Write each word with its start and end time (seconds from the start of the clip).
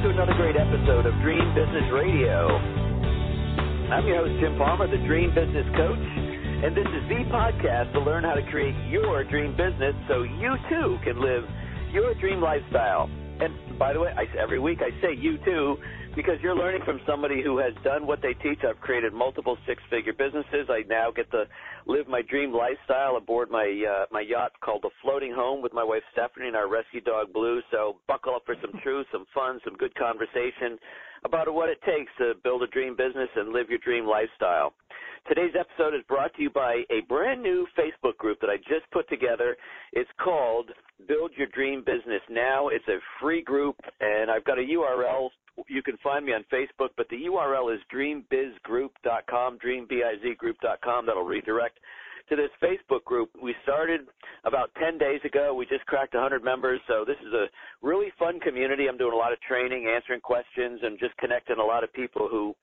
to 0.00 0.08
another 0.08 0.32
great 0.32 0.56
episode 0.56 1.04
of 1.04 1.12
Dream 1.20 1.44
Business 1.52 1.84
Radio. 1.92 2.48
I'm 3.92 4.06
your 4.08 4.24
host, 4.24 4.40
Jim 4.40 4.56
Palmer, 4.56 4.88
the 4.88 4.96
Dream 5.04 5.28
Business 5.34 5.68
Coach, 5.76 6.08
and 6.64 6.72
this 6.72 6.88
is 6.88 7.04
the 7.12 7.28
podcast 7.28 7.92
to 7.92 8.00
learn 8.00 8.24
how 8.24 8.32
to 8.32 8.40
create 8.48 8.72
your 8.88 9.24
dream 9.24 9.52
business 9.52 9.92
so 10.08 10.22
you 10.22 10.56
too 10.70 10.96
can 11.04 11.20
live 11.20 11.44
your 11.92 12.14
dream 12.14 12.40
lifestyle. 12.40 13.10
And 13.40 13.78
by 13.78 13.92
the 13.92 14.00
way, 14.00 14.08
I, 14.16 14.24
every 14.40 14.58
week 14.58 14.78
I 14.80 14.88
say 15.02 15.12
you 15.20 15.36
too 15.44 15.76
because 16.16 16.36
you're 16.42 16.56
learning 16.56 16.82
from 16.84 17.00
somebody 17.06 17.42
who 17.42 17.58
has 17.58 17.72
done 17.84 18.06
what 18.06 18.20
they 18.22 18.34
teach. 18.34 18.60
I've 18.68 18.80
created 18.80 19.12
multiple 19.12 19.56
six-figure 19.66 20.14
businesses. 20.14 20.68
I 20.68 20.82
now 20.88 21.10
get 21.14 21.30
to 21.30 21.44
live 21.86 22.08
my 22.08 22.22
dream 22.22 22.52
lifestyle 22.52 23.16
aboard 23.16 23.50
my 23.50 23.66
uh, 23.88 24.06
my 24.10 24.20
yacht 24.20 24.52
called 24.62 24.82
the 24.82 24.90
Floating 25.02 25.32
Home 25.34 25.62
with 25.62 25.72
my 25.72 25.84
wife 25.84 26.02
Stephanie 26.12 26.48
and 26.48 26.56
our 26.56 26.68
rescue 26.68 27.00
dog 27.00 27.32
Blue. 27.32 27.60
So 27.70 27.96
buckle 28.08 28.34
up 28.34 28.42
for 28.46 28.56
some 28.60 28.80
truth, 28.82 29.06
some 29.12 29.26
fun, 29.34 29.60
some 29.64 29.76
good 29.76 29.94
conversation 29.94 30.78
about 31.24 31.52
what 31.52 31.68
it 31.68 31.78
takes 31.82 32.10
to 32.18 32.32
build 32.42 32.62
a 32.62 32.66
dream 32.68 32.96
business 32.96 33.28
and 33.36 33.52
live 33.52 33.68
your 33.68 33.78
dream 33.78 34.06
lifestyle. 34.06 34.72
Today's 35.28 35.52
episode 35.58 35.94
is 35.94 36.02
brought 36.08 36.34
to 36.34 36.42
you 36.42 36.50
by 36.50 36.82
a 36.90 37.00
brand 37.06 37.42
new 37.42 37.66
Facebook 37.78 38.16
group 38.16 38.40
that 38.40 38.48
I 38.48 38.56
just 38.56 38.90
put 38.90 39.08
together. 39.08 39.54
It's 39.92 40.10
called 40.22 40.70
Build 41.06 41.32
Your 41.36 41.46
Dream 41.48 41.84
Business 41.84 42.22
Now. 42.30 42.68
It's 42.68 42.86
a 42.88 42.98
free 43.20 43.42
group, 43.42 43.76
and 44.00 44.30
I've 44.30 44.44
got 44.44 44.58
a 44.58 44.62
URL 44.62 45.28
you 45.68 45.82
can 45.82 45.96
find 46.02 46.24
me 46.24 46.32
on 46.32 46.44
Facebook, 46.52 46.90
but 46.96 47.08
the 47.08 47.26
URL 47.26 47.74
is 47.74 47.80
dreambizgroup.com, 47.92 49.58
dreambizgroup.com. 49.58 51.06
That'll 51.06 51.24
redirect 51.24 51.78
to 52.28 52.36
this 52.36 52.50
Facebook 52.62 53.04
group. 53.04 53.30
We 53.42 53.54
started 53.62 54.02
about 54.44 54.70
10 54.80 54.98
days 54.98 55.20
ago. 55.24 55.54
We 55.54 55.66
just 55.66 55.86
cracked 55.86 56.14
100 56.14 56.44
members, 56.44 56.80
so 56.86 57.04
this 57.06 57.16
is 57.26 57.32
a 57.32 57.46
really 57.82 58.08
fun 58.18 58.40
community. 58.40 58.86
I'm 58.88 58.98
doing 58.98 59.12
a 59.12 59.16
lot 59.16 59.32
of 59.32 59.40
training, 59.40 59.90
answering 59.92 60.20
questions, 60.20 60.80
and 60.82 60.98
just 60.98 61.16
connecting 61.18 61.58
a 61.58 61.64
lot 61.64 61.84
of 61.84 61.92
people 61.92 62.28
who 62.30 62.54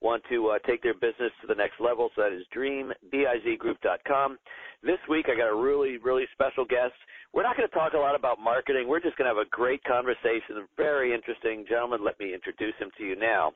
want 0.00 0.22
to 0.30 0.48
uh, 0.48 0.58
take 0.66 0.82
their 0.82 0.94
business 0.94 1.32
to 1.40 1.46
the 1.46 1.54
next 1.54 1.80
level. 1.80 2.10
So 2.14 2.22
that 2.22 2.32
is 2.32 2.44
dreambizgroup.com. 2.54 4.38
This 4.82 4.98
week, 5.08 5.26
I 5.28 5.36
got 5.36 5.48
a 5.48 5.54
really, 5.54 5.98
really 5.98 6.24
special 6.32 6.64
guest. 6.64 6.94
We're 7.32 7.42
not 7.42 7.56
going 7.56 7.68
to 7.68 7.74
talk 7.74 7.94
a 7.94 7.98
lot 7.98 8.14
about 8.14 8.38
marketing. 8.38 8.88
We're 8.88 9.00
just 9.00 9.16
going 9.16 9.28
to 9.28 9.34
have 9.34 9.46
a 9.46 9.50
great 9.50 9.82
conversation. 9.84 10.66
Very 10.76 11.14
interesting 11.14 11.64
gentleman. 11.68 12.04
Let 12.04 12.18
me 12.20 12.32
introduce 12.32 12.74
him 12.78 12.90
to 12.98 13.04
you 13.04 13.16
now. 13.16 13.52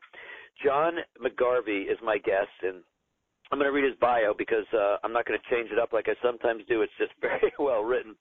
John 0.64 0.94
McGarvey 1.22 1.90
is 1.90 1.96
my 2.02 2.18
guest, 2.18 2.52
and 2.62 2.82
I'm 3.50 3.58
going 3.58 3.66
to 3.70 3.74
read 3.74 3.84
his 3.84 3.98
bio 4.00 4.32
because 4.36 4.66
uh, 4.72 4.96
I'm 5.02 5.12
not 5.12 5.26
going 5.26 5.38
to 5.38 5.50
change 5.54 5.70
it 5.72 5.78
up 5.78 5.92
like 5.92 6.06
I 6.08 6.14
sometimes 6.22 6.62
do. 6.68 6.82
It's 6.82 6.92
just 6.98 7.12
very 7.20 7.52
well 7.58 7.82
written. 7.82 8.14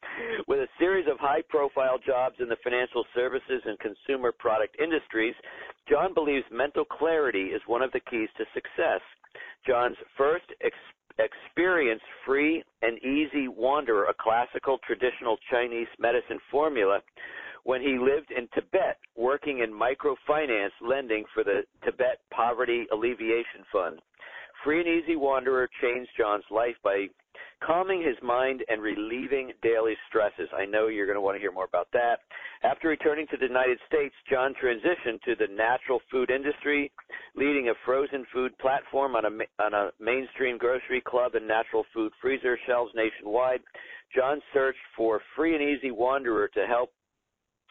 With 0.47 0.59
a 0.59 0.67
series 0.79 1.05
of 1.09 1.19
high 1.19 1.43
profile 1.49 1.99
jobs 2.03 2.35
in 2.39 2.49
the 2.49 2.57
financial 2.63 3.05
services 3.13 3.61
and 3.65 3.77
consumer 3.79 4.31
product 4.31 4.75
industries, 4.81 5.35
John 5.87 6.13
believes 6.13 6.45
mental 6.51 6.83
clarity 6.83 7.53
is 7.53 7.61
one 7.67 7.81
of 7.81 7.91
the 7.91 7.99
keys 8.09 8.29
to 8.37 8.45
success. 8.53 9.01
John's 9.67 9.97
first 10.17 10.45
ex- 10.63 10.75
experience, 11.19 12.01
free 12.25 12.63
and 12.81 12.97
easy 13.03 13.47
wanderer, 13.47 14.05
a 14.05 14.13
classical 14.19 14.79
traditional 14.85 15.37
Chinese 15.51 15.87
medicine 15.99 16.39
formula, 16.49 17.01
when 17.65 17.81
he 17.81 17.97
lived 17.99 18.31
in 18.35 18.47
Tibet 18.55 18.97
working 19.15 19.59
in 19.59 19.71
microfinance 19.71 20.71
lending 20.81 21.23
for 21.33 21.43
the 21.43 21.61
Tibet 21.83 22.19
Poverty 22.31 22.87
Alleviation 22.91 23.61
Fund. 23.71 23.99
Free 24.63 24.79
and 24.79 24.87
Easy 24.87 25.15
Wanderer 25.15 25.69
changed 25.81 26.11
John's 26.17 26.43
life 26.51 26.75
by 26.83 27.07
calming 27.65 28.01
his 28.01 28.15
mind 28.21 28.63
and 28.69 28.81
relieving 28.81 29.51
daily 29.61 29.95
stresses. 30.07 30.49
I 30.55 30.65
know 30.65 30.87
you're 30.87 31.05
going 31.05 31.17
to 31.17 31.21
want 31.21 31.35
to 31.35 31.39
hear 31.39 31.51
more 31.51 31.65
about 31.65 31.87
that. 31.93 32.19
After 32.63 32.87
returning 32.87 33.27
to 33.27 33.37
the 33.37 33.47
United 33.47 33.79
States, 33.87 34.13
John 34.29 34.53
transitioned 34.61 35.21
to 35.23 35.35
the 35.35 35.53
natural 35.53 35.99
food 36.11 36.29
industry, 36.29 36.91
leading 37.35 37.69
a 37.69 37.73
frozen 37.85 38.25
food 38.33 38.57
platform 38.59 39.15
on 39.15 39.25
a, 39.25 39.63
on 39.63 39.73
a 39.73 39.91
mainstream 39.99 40.57
grocery 40.57 41.01
club 41.05 41.35
and 41.35 41.47
natural 41.47 41.85
food 41.93 42.11
freezer 42.21 42.57
shelves 42.67 42.91
nationwide. 42.95 43.61
John 44.15 44.41
searched 44.53 44.79
for 44.95 45.21
Free 45.35 45.55
and 45.55 45.63
Easy 45.63 45.91
Wanderer 45.91 46.49
to 46.49 46.65
help 46.65 46.91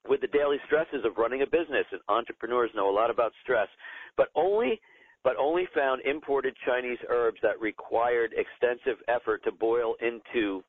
with 0.09 0.21
the 0.21 0.29
daily 0.29 0.57
stresses 0.67 1.05
of 1.05 1.19
running 1.19 1.43
a 1.43 1.47
business, 1.47 1.85
and 1.93 2.01
entrepreneurs 2.09 2.71
know 2.75 2.89
a 2.89 2.95
lot 2.95 3.11
about 3.11 3.33
stress, 3.43 3.69
but 4.17 4.29
only 4.35 4.81
but 5.25 5.37
only 5.37 5.69
found 5.75 6.03
imported 6.03 6.55
Chinese 6.67 6.99
herbs 7.09 7.39
that 7.43 7.61
required 7.61 8.33
extensive 8.37 9.03
effort 9.09 9.43
to 9.45 9.53
boil 9.53 9.95
into. 10.01 10.63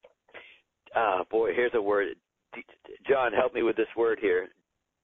Uh, 0.95 1.23
boy, 1.29 1.51
here's 1.53 1.73
a 1.75 1.81
word. 1.81 2.07
John, 3.07 3.31
help 3.31 3.53
me 3.53 3.61
with 3.61 3.75
this 3.75 3.87
word 3.95 4.17
here. 4.21 4.47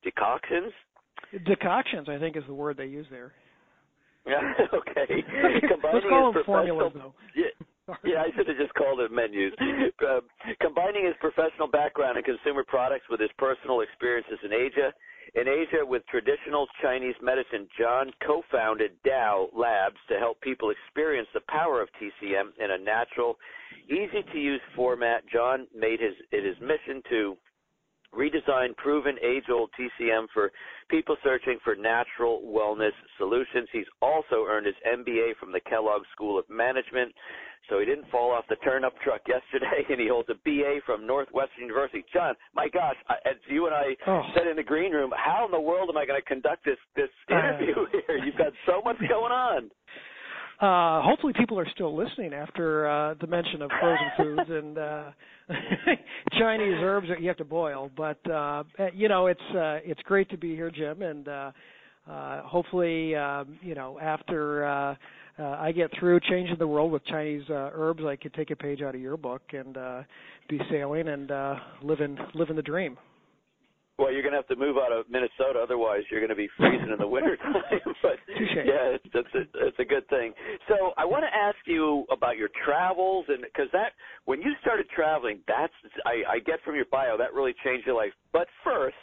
Decoctions. 0.04 0.74
Decoctions, 1.46 2.10
I 2.10 2.18
think, 2.18 2.36
is 2.36 2.44
the 2.48 2.54
word 2.54 2.78
they 2.78 2.86
use 2.86 3.06
there. 3.10 3.34
Yeah. 4.26 4.42
okay. 4.74 5.06
Combining 5.70 5.94
Let's 5.94 6.06
call 6.10 6.34
them 6.34 6.44
formulas, 6.46 6.92
though. 6.96 7.14
Yeah. 7.36 7.66
Yeah, 8.04 8.26
I 8.26 8.34
should 8.36 8.48
have 8.48 8.58
just 8.58 8.74
called 8.74 9.00
it 9.00 9.12
menus. 9.12 9.54
Uh, 10.02 10.22
combining 10.62 11.06
his 11.06 11.14
professional 11.22 11.70
background 11.70 12.18
in 12.18 12.24
consumer 12.24 12.66
products 12.66 13.06
with 13.10 13.20
his 13.20 13.30
personal 13.38 13.82
experiences 13.82 14.40
in 14.44 14.52
Asia, 14.52 14.90
in 15.36 15.48
Asia, 15.48 15.86
with 15.86 16.04
traditional 16.08 16.66
Chinese 16.82 17.16
medicine, 17.22 17.68
John 17.78 18.12
co 18.26 18.42
founded 18.52 18.92
Dao 19.06 19.48
Labs 19.54 19.98
to 20.10 20.18
help 20.18 20.40
people 20.42 20.72
experience 20.72 21.28
the 21.34 21.42
power 21.50 21.82
of 21.82 21.90
TCM 22.02 22.52
in 22.64 22.72
a 22.72 22.78
natural, 22.78 23.38
easy 23.90 24.24
to 24.32 24.40
use 24.40 24.62
format. 24.76 25.24
John 25.32 25.68
made 25.76 26.00
his, 26.00 26.14
it 26.32 26.46
his 26.46 26.56
mission 26.62 27.02
to 27.10 27.38
redesign 28.18 28.76
proven 28.78 29.18
age 29.24 29.46
old 29.52 29.70
TCM 29.80 30.28
for 30.34 30.52
people 30.90 31.16
searching 31.24 31.58
for 31.64 31.76
natural 31.76 32.42
wellness 32.46 32.96
solutions. 33.18 33.68
He's 33.72 33.90
also 34.02 34.46
earned 34.48 34.66
his 34.66 34.76
MBA 34.88 35.38
from 35.40 35.52
the 35.52 35.60
Kellogg 35.62 36.04
School 36.14 36.40
of 36.40 36.46
Management. 36.50 37.14
So 37.70 37.80
he 37.80 37.86
didn't 37.86 38.10
fall 38.12 38.32
off 38.32 38.46
the 38.48 38.58
turnip 38.58 38.94
truck 39.04 39.22
yesterday, 39.28 39.86
and 39.90 40.00
he 40.00 40.08
holds 40.08 40.30
a 40.30 40.36
BA 40.46 40.82
from 40.86 41.08
Northwestern 41.08 41.64
University. 41.64 42.06
John, 42.14 42.36
my 42.54 42.68
gosh, 42.68 42.96
as 43.26 43.36
you 43.50 43.66
and 43.66 43.76
I 43.76 43.96
oh. 44.08 44.22
said 44.36 44.48
in 44.48 44.56
the 44.56 44.64
green 44.64 44.92
room, 44.92 45.12
how 45.16 45.46
in 45.46 45.52
the 45.52 45.60
world 45.60 45.90
am 45.90 45.98
I 45.98 46.06
going 46.06 46.20
to 46.22 46.26
conduct 46.26 46.66
this 46.66 46.78
this 46.96 47.10
interview 47.30 47.74
uh, 47.74 47.86
here? 48.08 48.18
You've 48.24 48.38
got 48.38 48.54
so 48.66 48.82
much 48.84 48.98
going 49.10 49.32
on. 49.32 49.72
Uh, 50.60 51.02
hopefully, 51.02 51.34
people 51.38 51.60
are 51.60 51.68
still 51.74 51.96
listening 51.96 52.34
after 52.34 52.88
uh, 52.88 53.14
the 53.20 53.28
mention 53.28 53.62
of 53.62 53.70
frozen 53.80 54.08
foods 54.18 54.50
and 54.50 54.78
uh, 54.78 55.04
Chinese 56.40 56.78
herbs 56.82 57.08
that 57.10 57.22
you 57.22 57.28
have 57.28 57.38
to 57.38 57.44
boil. 57.44 57.92
But 57.96 58.20
uh, 58.30 58.64
you 58.94 59.10
know, 59.10 59.28
it's 59.28 59.42
uh, 59.52 59.80
it's 59.84 60.02
great 60.04 60.30
to 60.30 60.38
be 60.38 60.56
here, 60.56 60.72
Jim, 60.72 61.02
and 61.02 61.28
uh, 61.28 61.52
uh, 62.10 62.42
hopefully, 62.44 63.16
um, 63.16 63.60
you 63.62 63.76
know, 63.76 64.00
after. 64.00 64.66
Uh, 64.66 64.96
uh, 65.38 65.58
I 65.60 65.74
get 65.74 65.92
through 66.00 66.22
changing 66.22 66.56
the 66.60 66.68
world 66.68 66.94
with 66.94 67.06
Chinese 67.06 67.44
uh, 67.50 67.70
herbs, 67.74 68.04
I 68.06 68.16
could 68.16 68.34
take 68.34 68.52
a 68.52 68.56
page 68.56 68.82
out 68.82 68.96
of 68.96 69.02
your 69.02 69.18
book 69.18 69.42
and 69.52 69.76
uh, 69.76 70.04
be 70.48 70.60
sailing 70.72 71.10
and 71.10 71.30
uh, 71.30 71.56
living 71.84 72.18
living 72.34 72.56
the 72.56 72.62
dream. 72.62 72.98
Well, 73.98 74.12
you're 74.12 74.22
going 74.22 74.34
to 74.34 74.40
have 74.40 74.48
to 74.48 74.58
move 74.58 74.76
out 74.78 74.92
of 74.92 75.06
Minnesota, 75.10 75.60
otherwise 75.64 76.02
you're 76.12 76.20
going 76.20 76.30
to 76.30 76.36
be 76.36 76.50
freezing 76.58 76.92
in 76.92 77.00
the 77.00 77.08
winter 77.08 77.38
time. 77.38 77.80
but 78.02 78.20
yeah, 78.28 79.00
it's, 79.00 79.06
it's, 79.14 79.36
a, 79.36 79.68
it's 79.68 79.80
a 79.80 79.86
good 79.86 80.08
thing. 80.10 80.34
So 80.68 80.92
I 80.98 81.06
want 81.06 81.24
to 81.24 81.32
ask 81.34 81.58
you 81.66 82.06
about 82.12 82.36
your 82.36 82.50
travels, 82.66 83.26
and 83.30 83.42
because 83.42 83.70
that 83.72 83.94
when 84.26 84.42
you 84.42 84.52
started 84.62 84.88
traveling, 84.94 85.40
that's 85.48 85.74
I, 86.06 86.36
I 86.36 86.40
get 86.40 86.60
from 86.66 86.76
your 86.76 86.86
bio 86.92 87.18
that 87.18 87.34
really 87.34 87.56
changed 87.64 87.88
your 87.88 87.96
life. 87.96 88.12
But 88.34 88.48
first, 88.66 88.96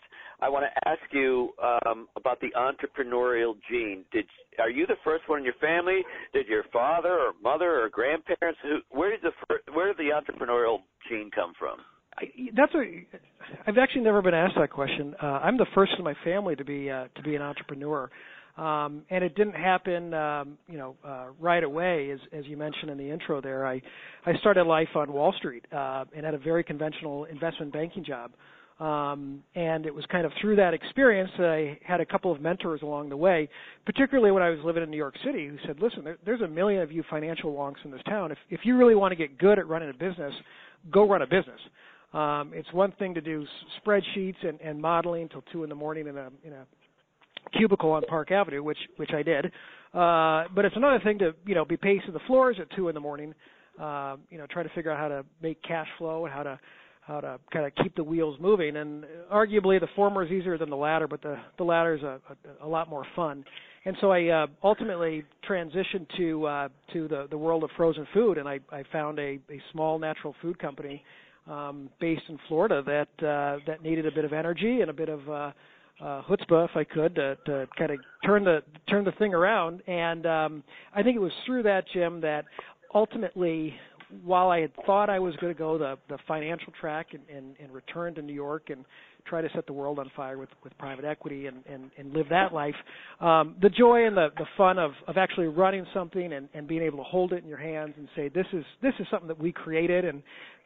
I 0.42 0.48
want 0.48 0.66
to 0.66 0.88
ask 0.88 1.00
you 1.12 1.50
um, 1.62 2.08
about 2.16 2.40
the 2.40 2.50
entrepreneurial 2.56 3.54
gene. 3.70 4.04
Did 4.12 4.26
are 4.58 4.70
you 4.70 4.86
the 4.86 4.96
first 5.04 5.28
one 5.28 5.38
in 5.38 5.44
your 5.44 5.54
family? 5.54 6.02
Did 6.34 6.48
your 6.48 6.64
father 6.72 7.12
or 7.12 7.32
mother 7.42 7.80
or 7.80 7.88
grandparents? 7.88 8.58
Who, 8.62 8.78
where 8.90 9.10
did 9.10 9.20
the 9.22 9.72
where 9.72 9.94
did 9.94 9.96
the 9.96 10.10
entrepreneurial 10.10 10.80
gene 11.08 11.30
come 11.34 11.52
from? 11.58 11.78
I, 12.18 12.24
that's 12.54 12.74
a. 12.74 13.06
I've 13.66 13.78
actually 13.78 14.02
never 14.02 14.22
been 14.22 14.34
asked 14.34 14.54
that 14.58 14.70
question. 14.70 15.14
Uh, 15.22 15.26
I'm 15.26 15.56
the 15.56 15.66
first 15.74 15.92
in 15.98 16.04
my 16.04 16.14
family 16.24 16.56
to 16.56 16.64
be 16.64 16.90
uh, 16.90 17.06
to 17.14 17.22
be 17.22 17.34
an 17.34 17.42
entrepreneur, 17.42 18.10
um, 18.56 19.02
and 19.10 19.24
it 19.24 19.34
didn't 19.34 19.54
happen, 19.54 20.12
um, 20.14 20.58
you 20.68 20.78
know, 20.78 20.96
uh, 21.04 21.26
right 21.40 21.64
away. 21.64 22.10
As 22.10 22.20
as 22.32 22.46
you 22.46 22.56
mentioned 22.56 22.90
in 22.90 22.98
the 22.98 23.10
intro, 23.10 23.40
there, 23.40 23.66
I 23.66 23.80
I 24.26 24.34
started 24.40 24.64
life 24.64 24.88
on 24.94 25.12
Wall 25.12 25.34
Street 25.38 25.64
uh, 25.72 26.04
and 26.14 26.24
had 26.24 26.34
a 26.34 26.38
very 26.38 26.64
conventional 26.64 27.24
investment 27.24 27.72
banking 27.72 28.04
job. 28.04 28.32
Um, 28.80 29.44
and 29.54 29.86
it 29.86 29.94
was 29.94 30.04
kind 30.10 30.26
of 30.26 30.32
through 30.40 30.56
that 30.56 30.74
experience 30.74 31.30
that 31.38 31.48
I 31.48 31.78
had 31.86 32.00
a 32.00 32.06
couple 32.06 32.32
of 32.32 32.40
mentors 32.40 32.82
along 32.82 33.10
the 33.10 33.16
way, 33.16 33.48
particularly 33.86 34.32
when 34.32 34.42
I 34.42 34.50
was 34.50 34.58
living 34.64 34.82
in 34.82 34.90
New 34.90 34.96
York 34.96 35.14
City, 35.24 35.46
who 35.46 35.56
said, 35.66 35.78
"Listen, 35.80 36.02
there, 36.02 36.18
there's 36.24 36.40
a 36.40 36.48
million 36.48 36.82
of 36.82 36.90
you 36.90 37.04
financial 37.08 37.52
wonks 37.52 37.84
in 37.84 37.90
this 37.90 38.02
town. 38.08 38.32
If 38.32 38.38
if 38.50 38.60
you 38.64 38.76
really 38.76 38.96
want 38.96 39.12
to 39.12 39.16
get 39.16 39.38
good 39.38 39.58
at 39.58 39.68
running 39.68 39.90
a 39.90 39.92
business, 39.92 40.34
go 40.90 41.08
run 41.08 41.22
a 41.22 41.26
business." 41.26 41.60
Um, 42.12 42.52
it's 42.54 42.70
one 42.72 42.92
thing 42.92 43.14
to 43.14 43.20
do 43.20 43.46
spreadsheets 43.84 44.46
and, 44.46 44.60
and 44.60 44.80
modeling 44.80 45.22
until 45.22 45.42
two 45.52 45.62
in 45.62 45.68
the 45.68 45.74
morning 45.74 46.06
in 46.06 46.16
a 46.16 46.30
in 46.44 46.52
a 46.52 46.66
cubicle 47.56 47.92
on 47.92 48.02
Park 48.02 48.30
Avenue, 48.30 48.62
which 48.62 48.78
which 48.96 49.10
I 49.14 49.22
did. 49.22 49.46
Uh, 49.94 50.44
but 50.54 50.64
it's 50.64 50.76
another 50.76 51.00
thing 51.02 51.18
to 51.20 51.34
you 51.46 51.54
know 51.54 51.64
be 51.64 51.76
pacing 51.76 52.12
the 52.12 52.20
floors 52.26 52.56
at 52.60 52.68
two 52.76 52.88
in 52.88 52.94
the 52.94 53.00
morning. 53.00 53.34
Uh, 53.80 54.16
you 54.30 54.36
know, 54.36 54.46
try 54.50 54.62
to 54.62 54.68
figure 54.70 54.90
out 54.90 54.98
how 54.98 55.08
to 55.08 55.24
make 55.42 55.62
cash 55.62 55.88
flow 55.98 56.26
and 56.26 56.34
how 56.34 56.42
to 56.42 56.60
how 57.00 57.20
to 57.20 57.38
kind 57.52 57.66
of 57.66 57.72
keep 57.82 57.96
the 57.96 58.04
wheels 58.04 58.38
moving. 58.40 58.76
And 58.76 59.04
arguably, 59.32 59.80
the 59.80 59.88
former 59.96 60.22
is 60.22 60.30
easier 60.30 60.58
than 60.58 60.70
the 60.70 60.76
latter, 60.76 61.08
but 61.08 61.22
the 61.22 61.38
the 61.56 61.64
latter 61.64 61.94
is 61.94 62.02
a, 62.02 62.20
a, 62.62 62.66
a 62.66 62.68
lot 62.68 62.90
more 62.90 63.06
fun. 63.16 63.44
And 63.84 63.96
so 64.00 64.12
I 64.12 64.28
uh, 64.28 64.46
ultimately 64.62 65.24
transitioned 65.48 66.06
to 66.18 66.46
uh, 66.46 66.68
to 66.92 67.08
the 67.08 67.26
the 67.30 67.38
world 67.38 67.64
of 67.64 67.70
frozen 67.76 68.06
food, 68.12 68.36
and 68.36 68.46
I, 68.46 68.60
I 68.70 68.84
found 68.92 69.18
a, 69.18 69.38
a 69.50 69.60
small 69.72 69.98
natural 69.98 70.34
food 70.42 70.58
company 70.58 71.02
um, 71.46 71.90
based 72.00 72.22
in 72.28 72.38
Florida 72.48 72.82
that 72.86 73.26
uh, 73.26 73.58
that 73.66 73.82
needed 73.82 74.06
a 74.06 74.12
bit 74.12 74.24
of 74.24 74.32
energy 74.32 74.80
and 74.80 74.90
a 74.90 74.92
bit 74.92 75.08
of 75.08 75.28
uh, 75.28 75.52
uh, 76.00 76.22
chutzpah, 76.22 76.68
if 76.68 76.76
I 76.76 76.84
could, 76.84 77.14
to, 77.16 77.36
to 77.46 77.68
kind 77.78 77.90
of 77.92 77.98
turn 78.24 78.44
the 78.44 78.62
turn 78.88 79.04
the 79.04 79.12
thing 79.12 79.34
around. 79.34 79.82
And 79.86 80.26
um, 80.26 80.64
I 80.94 81.02
think 81.02 81.16
it 81.16 81.20
was 81.20 81.32
through 81.46 81.64
that, 81.64 81.84
Jim, 81.92 82.20
that 82.22 82.44
ultimately 82.94 83.74
while 84.24 84.50
I 84.50 84.60
had 84.60 84.72
thought 84.84 85.08
I 85.08 85.18
was 85.18 85.34
going 85.36 85.52
to 85.52 85.58
go 85.58 85.78
the 85.78 85.96
the 86.08 86.18
financial 86.28 86.72
track 86.80 87.08
and, 87.12 87.22
and, 87.34 87.56
and 87.60 87.72
return 87.72 88.14
to 88.16 88.22
New 88.22 88.34
York 88.34 88.68
and 88.68 88.84
try 89.24 89.40
to 89.40 89.48
set 89.54 89.66
the 89.66 89.72
world 89.72 89.98
on 89.98 90.10
fire 90.14 90.36
with 90.38 90.50
with 90.62 90.76
private 90.78 91.04
equity 91.04 91.46
and 91.46 91.64
and, 91.66 91.90
and 91.96 92.12
live 92.12 92.28
that 92.28 92.52
life, 92.52 92.74
um, 93.20 93.56
the 93.62 93.70
joy 93.70 94.06
and 94.06 94.16
the 94.16 94.28
the 94.36 94.46
fun 94.56 94.78
of 94.78 94.92
of 95.08 95.16
actually 95.16 95.46
running 95.46 95.86
something 95.94 96.32
and 96.32 96.48
and 96.54 96.66
being 96.68 96.82
able 96.82 96.98
to 96.98 97.04
hold 97.04 97.32
it 97.32 97.42
in 97.42 97.48
your 97.48 97.58
hands 97.58 97.94
and 97.96 98.08
say 98.14 98.28
this 98.28 98.46
is 98.52 98.64
this 98.82 98.94
is 98.98 99.06
something 99.10 99.28
that 99.28 99.38
we 99.38 99.52
created 99.52 100.04
and 100.04 100.22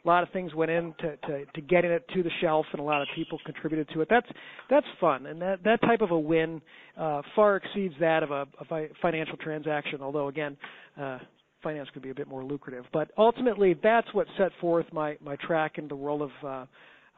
a 0.07 0.09
lot 0.09 0.23
of 0.23 0.31
things 0.31 0.55
went 0.55 0.71
into 0.71 1.17
to, 1.27 1.45
to 1.55 1.61
getting 1.61 1.91
it 1.91 2.05
to 2.15 2.23
the 2.23 2.31
shelf 2.41 2.67
and 2.73 2.81
a 2.81 2.85
lot 2.85 3.03
of 3.03 3.09
people 3.15 3.39
contributed 3.45 3.89
to 3.93 4.01
it 4.01 4.09
that's 4.09 4.29
that's 4.71 4.87
fun 5.01 5.27
and 5.27 5.41
that 5.43 5.63
that 5.65 5.81
type 5.83 6.01
of 6.01 6.11
a 6.11 6.19
win 6.19 6.61
uh 6.97 7.23
far 7.35 7.57
exceeds 7.57 7.95
that 7.99 8.23
of 8.23 8.31
a, 8.31 8.47
a 8.71 8.89
financial 9.03 9.37
transaction 9.37 10.01
although 10.01 10.29
again 10.29 10.57
uh 11.01 11.19
finance 11.63 11.89
could 11.93 12.03
be 12.03 12.11
a 12.11 12.15
bit 12.15 12.29
more 12.29 12.45
lucrative. 12.45 12.85
But 12.93 13.11
ultimately, 13.19 13.75
that's 13.83 14.07
what 14.15 14.29
set 14.39 14.53
forth 14.61 14.87
my 14.93 15.17
my 15.21 15.35
track 15.37 15.79
in 15.79 15.89
the 15.89 15.97
world 15.97 16.23
of 16.23 16.31
uh, 16.45 16.67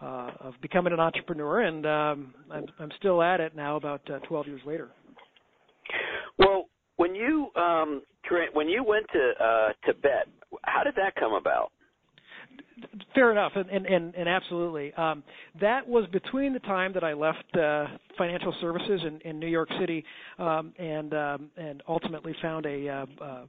uh, 0.04 0.30
of 0.40 0.54
becoming 0.62 0.92
an 0.92 1.00
entrepreneur, 1.00 1.60
and 1.60 1.84
um, 1.84 2.34
I'm 2.50 2.66
I'm 2.78 2.90
still 2.98 3.22
at 3.22 3.40
it 3.40 3.54
now, 3.54 3.76
about 3.76 4.00
uh, 4.10 4.20
12 4.20 4.46
years 4.46 4.60
later. 4.66 4.88
Well, 6.38 6.66
when 6.96 7.14
you 7.14 7.48
um, 7.56 8.02
when 8.52 8.68
you 8.68 8.84
went 8.84 9.06
to 9.12 9.32
uh, 9.44 9.68
Tibet, 9.84 10.28
how 10.64 10.82
did 10.82 10.94
that 10.94 11.14
come 11.18 11.34
about? 11.34 11.72
Fair 13.14 13.32
enough, 13.32 13.52
and 13.54 13.86
and, 13.86 14.14
and 14.14 14.28
absolutely. 14.28 14.92
Um, 14.94 15.22
that 15.60 15.86
was 15.86 16.06
between 16.12 16.52
the 16.52 16.60
time 16.60 16.92
that 16.92 17.02
I 17.02 17.12
left 17.12 17.44
uh, 17.56 17.86
financial 18.16 18.54
services 18.60 19.00
in, 19.06 19.20
in 19.28 19.40
New 19.40 19.48
York 19.48 19.68
City, 19.80 20.04
um, 20.38 20.72
and 20.78 21.12
um, 21.14 21.50
and 21.56 21.82
ultimately 21.88 22.34
found 22.40 22.66
a 22.66 22.88
uh, 22.88 23.06
uh, 23.20 23.24
uh, 23.24 23.44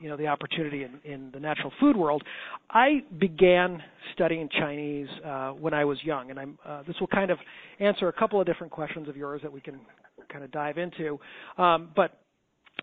you 0.00 0.08
know 0.08 0.16
the 0.16 0.26
opportunity 0.26 0.84
in, 0.84 1.00
in 1.10 1.30
the 1.32 1.40
natural 1.40 1.72
food 1.80 1.96
world. 1.96 2.22
I 2.70 3.02
began 3.18 3.82
studying 4.14 4.48
Chinese 4.58 5.08
uh, 5.24 5.50
when 5.50 5.74
I 5.74 5.84
was 5.84 5.98
young, 6.02 6.30
and 6.30 6.38
I'm 6.38 6.58
uh, 6.66 6.82
this 6.86 6.96
will 7.00 7.06
kind 7.06 7.30
of 7.30 7.38
answer 7.80 8.08
a 8.08 8.12
couple 8.12 8.40
of 8.40 8.46
different 8.46 8.72
questions 8.72 9.08
of 9.08 9.16
yours 9.16 9.40
that 9.42 9.52
we 9.52 9.60
can 9.60 9.80
kind 10.30 10.44
of 10.44 10.50
dive 10.50 10.78
into. 10.78 11.18
Um, 11.56 11.90
but 11.94 12.20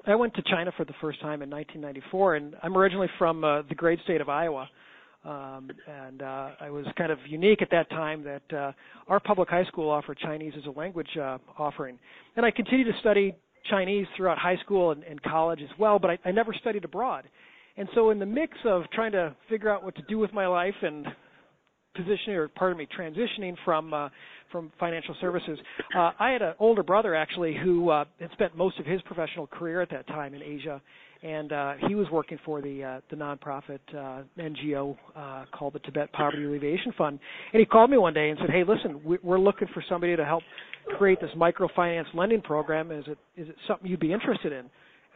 I 0.06 0.16
went 0.16 0.34
to 0.36 0.44
China 0.44 0.72
for 0.78 0.86
the 0.86 0.94
first 1.02 1.20
time 1.22 1.42
in 1.42 1.50
1994, 1.50 2.36
and 2.36 2.56
I'm 2.62 2.78
originally 2.78 3.10
from 3.18 3.44
uh, 3.44 3.64
the 3.64 3.76
great 3.76 4.00
state 4.04 4.22
of 4.22 4.30
Iowa. 4.30 4.70
Um, 5.26 5.72
and 5.88 6.22
uh, 6.22 6.50
I 6.60 6.70
was 6.70 6.86
kind 6.98 7.12
of 7.12 7.18
unique 7.28 7.64
at 7.64 7.72
that 7.72 7.90
time 7.90 8.24
that 8.24 8.56
uh, 8.56 8.72
our 9.08 9.20
public 9.20 9.50
high 9.50 9.66
school 9.66 9.90
offered 9.90 10.20
Chinese 10.20 10.54
as 10.56 10.66
a 10.68 10.78
language 10.78 11.10
uh, 11.20 11.40
offering, 11.58 11.98
and 12.36 12.46
I 12.46 12.52
continued 12.52 12.94
to 12.94 13.00
study 13.00 13.34
Chinese 13.70 14.06
throughout 14.16 14.38
high 14.38 14.58
school 14.58 14.92
and, 14.92 15.04
and 15.04 15.22
college 15.24 15.62
as 15.64 15.80
well, 15.80 15.98
but 15.98 16.12
I, 16.12 16.20
I 16.26 16.32
never 16.32 16.54
studied 16.54 16.86
abroad. 16.86 17.26
And 17.78 17.90
so, 17.96 18.12
in 18.12 18.20
the 18.20 18.26
mix 18.26 18.56
of 18.66 18.84
trying 18.94 19.14
to 19.14 19.36
figure 19.50 19.70
out 19.70 19.84
what 19.84 19.96
to 19.96 20.04
do 20.04 20.20
with 20.20 20.32
my 20.32 20.46
life 20.46 20.76
and 20.84 21.08
positioning, 21.96 22.38
or 22.38 22.48
pardon 22.48 22.78
me, 22.78 22.88
transitioning 22.98 23.56
from 23.66 23.94
uh, 23.94 24.10
from 24.52 24.72
financial 24.80 25.16
services, 25.20 25.58
uh, 25.98 26.12
I 26.20 26.30
had 26.30 26.42
an 26.42 26.54
older 26.60 26.84
brother 26.84 27.16
actually 27.16 27.58
who 27.62 27.90
uh, 27.90 28.06
had 28.20 28.32
spent 28.32 28.56
most 28.56 28.80
of 28.80 28.86
his 28.86 29.02
professional 29.02 29.48
career 29.48 29.82
at 29.82 29.90
that 29.90 30.08
time 30.08 30.36
in 30.36 30.44
Asia, 30.44 30.82
and 31.24 31.52
uh, 31.52 31.74
he 31.88 31.96
was 31.96 32.08
working 32.12 32.38
for 32.46 32.62
the 32.62 32.84
uh, 32.84 33.02
the 33.10 33.16
nonprofit 33.16 33.80
uh, 33.90 34.24
NGO 34.38 34.96
uh, 35.16 35.46
called 35.52 35.74
the 35.74 35.80
Tibet 35.80 36.12
Poverty 36.14 36.44
Alleviation 36.46 36.94
Fund. 36.98 37.20
And 37.54 37.60
he 37.60 37.66
called 37.66 37.90
me 37.90 37.98
one 37.98 38.14
day 38.14 38.30
and 38.30 38.40
said, 38.40 38.50
"Hey, 38.50 38.64
listen, 38.68 39.02
we're 39.24 39.40
looking 39.40 39.68
for 39.74 39.84
somebody 39.88 40.16
to 40.16 40.26
help 40.26 40.44
create 40.98 41.20
this 41.20 41.32
microfinance 41.36 42.06
lending 42.14 42.42
program. 42.42 42.92
Is 42.92 43.06
it 43.08 43.18
is 43.36 43.50
it 43.50 43.56
something 43.68 43.90
you'd 43.90 44.00
be 44.00 44.14
interested 44.14 44.54
in? 44.54 44.70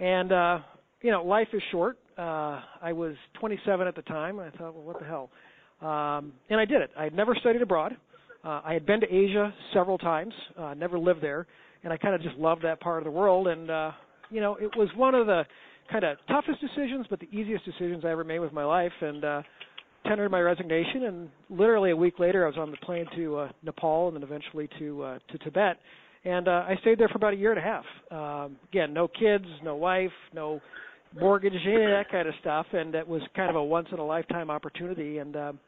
And 0.05 0.31
uh, 0.31 0.59
you 1.01 1.11
know, 1.11 1.23
life 1.23 1.47
is 1.53 1.61
short. 1.71 1.97
Uh, 2.17 2.61
I 2.81 2.91
was 2.91 3.15
27 3.39 3.87
at 3.87 3.95
the 3.95 4.01
time, 4.03 4.39
and 4.39 4.51
I 4.53 4.57
thought, 4.57 4.73
well, 4.73 4.83
what 4.83 4.99
the 4.99 5.05
hell? 5.05 5.29
Um, 5.81 6.33
and 6.49 6.59
I 6.59 6.65
did 6.65 6.81
it. 6.81 6.91
I 6.97 7.05
had 7.05 7.13
never 7.13 7.35
studied 7.35 7.61
abroad. 7.61 7.95
Uh, 8.43 8.61
I 8.65 8.73
had 8.73 8.85
been 8.85 8.99
to 9.01 9.07
Asia 9.07 9.53
several 9.73 9.97
times, 9.97 10.33
uh, 10.57 10.73
never 10.73 10.99
lived 10.99 11.21
there, 11.21 11.47
and 11.83 11.93
I 11.93 11.97
kind 11.97 12.15
of 12.15 12.21
just 12.21 12.35
loved 12.37 12.63
that 12.63 12.81
part 12.81 12.97
of 12.99 13.05
the 13.05 13.11
world. 13.11 13.47
And 13.47 13.69
uh, 13.69 13.91
you 14.29 14.41
know, 14.41 14.55
it 14.55 14.75
was 14.77 14.89
one 14.95 15.15
of 15.15 15.27
the 15.27 15.43
kind 15.91 16.03
of 16.03 16.17
toughest 16.27 16.59
decisions, 16.61 17.05
but 17.09 17.19
the 17.19 17.29
easiest 17.31 17.65
decisions 17.65 18.03
I 18.05 18.11
ever 18.11 18.23
made 18.23 18.39
with 18.39 18.53
my 18.53 18.65
life. 18.65 18.91
And 19.01 19.23
uh, 19.23 19.41
tendered 20.07 20.31
my 20.31 20.39
resignation, 20.39 21.03
and 21.05 21.29
literally 21.49 21.91
a 21.91 21.95
week 21.95 22.19
later, 22.19 22.45
I 22.45 22.47
was 22.47 22.57
on 22.57 22.71
the 22.71 22.77
plane 22.77 23.05
to 23.15 23.37
uh, 23.37 23.51
Nepal 23.63 24.07
and 24.07 24.15
then 24.15 24.23
eventually 24.23 24.69
to 24.79 25.03
uh, 25.03 25.19
to 25.31 25.37
Tibet. 25.39 25.77
And 26.25 26.47
uh, 26.47 26.65
I 26.67 26.75
stayed 26.81 26.99
there 26.99 27.07
for 27.07 27.17
about 27.17 27.33
a 27.33 27.37
year 27.37 27.51
and 27.51 27.59
a 27.59 27.61
half. 27.61 27.85
Um, 28.11 28.57
again, 28.71 28.93
no 28.93 29.07
kids, 29.07 29.45
no 29.63 29.75
wife, 29.75 30.11
no 30.33 30.59
mortgage, 31.19 31.53
any 31.65 31.75
of 31.75 31.89
that 31.91 32.05
kind 32.11 32.27
of 32.27 32.33
stuff, 32.41 32.65
and 32.73 32.93
it 32.93 33.07
was 33.07 33.21
kind 33.35 33.49
of 33.49 33.55
a 33.55 33.63
once 33.63 33.87
in 33.91 33.99
a 33.99 34.05
lifetime 34.05 34.49
opportunity. 34.49 35.19
And 35.19 35.35
um, 35.35 35.59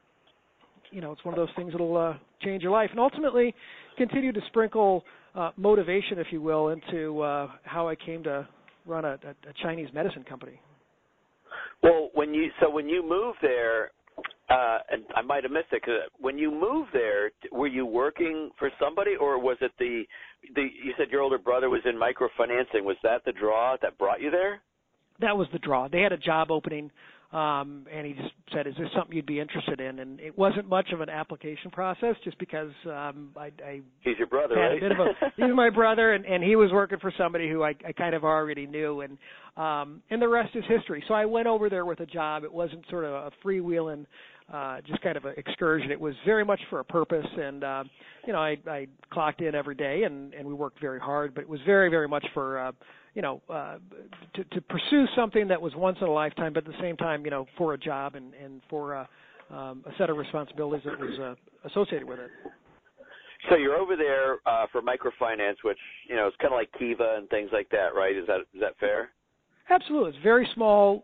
you 0.92 1.02
know, 1.02 1.12
it's 1.12 1.24
one 1.24 1.34
of 1.34 1.38
those 1.38 1.56
things 1.56 1.72
that'll 1.72 1.98
uh, 1.98 2.18
change 2.44 2.64
your 2.64 2.72
life, 2.72 2.90
and 2.92 3.00
ultimately 3.00 3.54
continue 3.98 4.32
to 4.34 4.42
sprinkle 4.48 5.04
uh, 5.36 5.52
motivation, 5.56 6.20
if 6.20 6.28
you 6.32 6.42
will, 6.42 6.70
into 6.70 7.22
uh, 7.22 7.48
how 7.64 7.88
I 7.88 7.96
came 7.96 8.24
to 8.24 8.48
run 8.86 9.06
a, 9.06 9.12
a, 9.12 9.50
a 9.50 9.54
Chinese 9.62 9.90
medicine 9.94 10.24
company. 10.24 10.60
Well, 11.84 12.10
when 12.14 12.34
you 12.34 12.50
so 12.62 12.70
when 12.70 12.88
you 12.88 13.02
moved 13.08 13.40
there, 13.42 13.92
uh, 14.50 14.80
and 14.92 15.04
I 15.16 15.22
might 15.22 15.44
have 15.44 15.52
missed 15.52 15.72
it. 15.72 15.84
Cause 15.84 16.10
when 16.20 16.38
you 16.38 16.52
moved 16.52 16.90
there, 16.94 17.32
were 17.52 17.68
you 17.68 17.86
working 17.86 18.52
for 18.60 18.70
somebody, 18.80 19.16
or 19.20 19.40
was 19.40 19.58
it 19.62 19.72
the 19.80 20.04
the? 20.56 20.62
You 20.62 20.94
said 20.98 21.08
your 21.10 21.22
older 21.22 21.38
brother 21.38 21.70
was 21.70 21.82
in 21.86 21.96
microfinancing. 21.96 22.84
Was 22.84 22.98
that 23.04 23.24
the 23.26 23.32
draw 23.32 23.78
that 23.82 23.98
brought 23.98 24.22
you 24.22 24.32
there? 24.32 24.62
That 25.20 25.38
was 25.38 25.48
the 25.54 25.60
draw. 25.60 25.88
They 25.88 26.02
had 26.02 26.12
a 26.12 26.18
job 26.18 26.52
opening, 26.52 26.92
um, 27.32 27.86
and 27.92 28.06
he 28.06 28.14
just 28.14 28.34
said, 28.54 28.68
"Is 28.68 28.76
this 28.78 28.90
something 28.96 29.16
you'd 29.16 29.26
be 29.26 29.40
interested 29.40 29.80
in?" 29.80 30.00
And 30.00 30.20
it 30.20 30.38
wasn't 30.38 30.68
much 30.68 30.92
of 30.92 31.02
an 31.02 31.10
application 31.10 31.72
process, 31.72 32.16
just 32.24 32.38
because 32.40 32.72
um, 32.86 33.30
I, 33.38 33.52
I 33.64 33.82
he's 34.02 34.18
your 34.18 34.28
brother, 34.28 34.56
had 34.56 34.62
right? 34.62 34.78
a 34.78 34.80
bit 34.82 34.92
of 34.92 35.00
a 35.00 35.32
he's 35.38 35.56
my 35.56 35.70
brother, 35.70 36.14
and, 36.14 36.26
and 36.26 36.44
he 36.44 36.56
was 36.56 36.72
working 36.72 37.00
for 37.00 37.14
somebody 37.18 37.50
who 37.50 37.64
I, 37.64 37.74
I 37.88 37.94
kind 37.94 38.16
of 38.16 38.24
already 38.24 38.68
knew, 38.68 39.02
and 39.02 39.18
um, 39.56 40.02
and 40.10 40.22
the 40.22 40.28
rest 40.28 40.56
is 40.56 40.64
history. 40.68 41.04
So 41.08 41.14
I 41.14 41.26
went 41.26 41.48
over 41.48 41.70
there 41.70 41.86
with 41.86 42.02
a 42.02 42.06
job. 42.06 42.44
It 42.44 42.54
wasn't 42.54 42.84
sort 42.90 43.06
of 43.06 43.14
a 43.14 43.32
freewheeling 43.46 44.06
uh, 44.54 44.82
just 44.86 45.02
kind 45.02 45.16
of 45.16 45.26
an 45.26 45.34
excursion. 45.38 45.92
It 45.92 46.00
was 46.00 46.14
very 46.26 46.44
much 46.44 46.60
for 46.70 46.80
a 46.80 46.84
purpose, 46.84 47.26
and 47.38 47.64
uh, 47.64 47.84
you 48.28 48.34
know, 48.34 48.40
I, 48.40 48.58
I 48.68 48.88
clocked 49.12 49.42
in 49.42 49.56
every 49.56 49.76
day, 49.76 50.04
and 50.04 50.34
and 50.34 50.46
we 50.46 50.54
worked 50.54 50.82
very 50.82 51.00
hard. 51.00 51.34
But 51.34 51.42
it 51.42 51.50
was 51.50 51.62
very, 51.66 51.90
very 51.90 52.08
much 52.08 52.26
for 52.34 52.60
uh, 52.60 52.72
you 53.14 53.22
know 53.22 53.42
uh, 53.50 53.78
to 54.36 54.44
to 54.44 54.62
pursue 54.62 55.06
something 55.16 55.48
that 55.48 55.62
was 55.62 55.74
once 55.76 55.98
in 56.02 56.08
a 56.08 56.12
lifetime, 56.12 56.54
but 56.54 56.66
at 56.66 56.72
the 56.72 56.80
same 56.82 56.98
time, 56.98 57.26
you 57.26 57.32
know, 57.32 57.46
for 57.58 57.74
a 57.74 57.78
job 57.78 58.16
and 58.16 58.34
and 58.34 58.62
for 58.70 58.96
uh, 58.96 59.06
um, 59.50 59.84
a 59.86 59.92
set 59.98 60.10
of 60.10 60.18
responsibilities 60.18 60.86
that 60.86 61.00
was 61.00 61.20
uh, 61.20 61.36
associated 61.68 62.08
with 62.08 62.20
it. 62.20 62.30
So 63.50 63.56
you're 63.56 63.76
over 63.76 63.96
there 63.96 64.38
uh, 64.46 64.68
for 64.72 64.82
microfinance, 64.82 65.56
which 65.64 65.80
you 66.08 66.16
know 66.16 66.28
is 66.28 66.34
kind 66.40 66.54
of 66.54 66.58
like 66.58 66.70
Kiva 66.78 67.16
and 67.18 67.30
things 67.30 67.50
like 67.52 67.70
that, 67.70 67.96
right? 67.96 68.16
Is 68.16 68.28
that 68.28 68.42
is 68.54 68.62
that 68.62 68.78
fair? 68.80 69.10
Absolutely, 69.70 70.12
it's 70.12 70.24
very 70.24 70.48
small. 70.54 71.04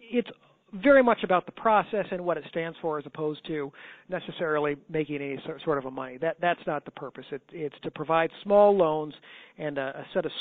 It's 0.00 0.30
very 0.74 1.02
much 1.02 1.22
about 1.22 1.44
the 1.44 1.52
process 1.52 2.06
and 2.10 2.24
what 2.24 2.38
it 2.38 2.44
stands 2.48 2.78
for 2.80 2.98
as 2.98 3.04
opposed 3.04 3.46
to 3.46 3.70
necessarily 4.08 4.76
making 4.88 5.16
any 5.16 5.38
sort 5.64 5.76
of 5.78 5.84
a 5.84 5.90
money. 5.90 6.16
That 6.16 6.38
that's 6.40 6.60
not 6.66 6.84
the 6.84 6.90
purpose. 6.90 7.26
It, 7.30 7.42
it's 7.52 7.76
to 7.82 7.90
provide 7.90 8.30
small 8.42 8.76
loans 8.76 9.12
and 9.58 9.76
a, 9.76 9.98
a 9.98 10.06
set 10.14 10.24
of 10.24 10.32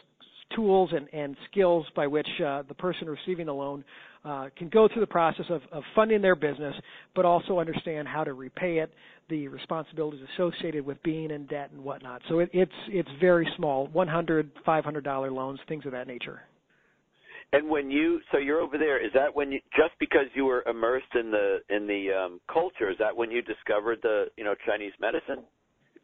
tools 0.55 0.91
and, 0.93 1.07
and 1.13 1.35
skills 1.49 1.85
by 1.95 2.07
which 2.07 2.27
uh, 2.45 2.63
the 2.67 2.73
person 2.73 3.07
receiving 3.07 3.45
the 3.45 3.53
loan 3.53 3.83
uh, 4.23 4.49
can 4.57 4.69
go 4.69 4.87
through 4.87 5.01
the 5.01 5.07
process 5.07 5.45
of, 5.49 5.61
of 5.71 5.83
funding 5.95 6.21
their 6.21 6.35
business, 6.35 6.75
but 7.15 7.25
also 7.25 7.59
understand 7.59 8.07
how 8.07 8.23
to 8.23 8.33
repay 8.33 8.77
it, 8.77 8.93
the 9.29 9.47
responsibilities 9.47 10.21
associated 10.35 10.85
with 10.85 11.01
being 11.03 11.31
in 11.31 11.45
debt 11.47 11.71
and 11.71 11.83
whatnot. 11.83 12.21
So 12.29 12.39
it, 12.39 12.49
it's 12.53 12.71
it's 12.89 13.09
very 13.19 13.47
small, 13.57 13.87
100, 13.87 14.51
500 14.65 15.03
dollar 15.03 15.31
loans, 15.31 15.59
things 15.67 15.85
of 15.85 15.91
that 15.93 16.07
nature. 16.07 16.41
And 17.53 17.69
when 17.69 17.91
you 17.91 18.21
so 18.31 18.37
you're 18.37 18.61
over 18.61 18.77
there, 18.77 19.03
is 19.03 19.11
that 19.13 19.35
when 19.35 19.51
you 19.51 19.59
just 19.75 19.97
because 19.99 20.25
you 20.35 20.45
were 20.45 20.63
immersed 20.69 21.13
in 21.15 21.31
the 21.31 21.59
in 21.69 21.87
the 21.87 22.09
um 22.11 22.39
culture, 22.51 22.89
is 22.89 22.97
that 22.99 23.15
when 23.15 23.31
you 23.31 23.41
discovered 23.41 23.99
the, 24.03 24.25
you 24.37 24.43
know, 24.43 24.55
Chinese 24.65 24.93
medicine? 24.99 25.43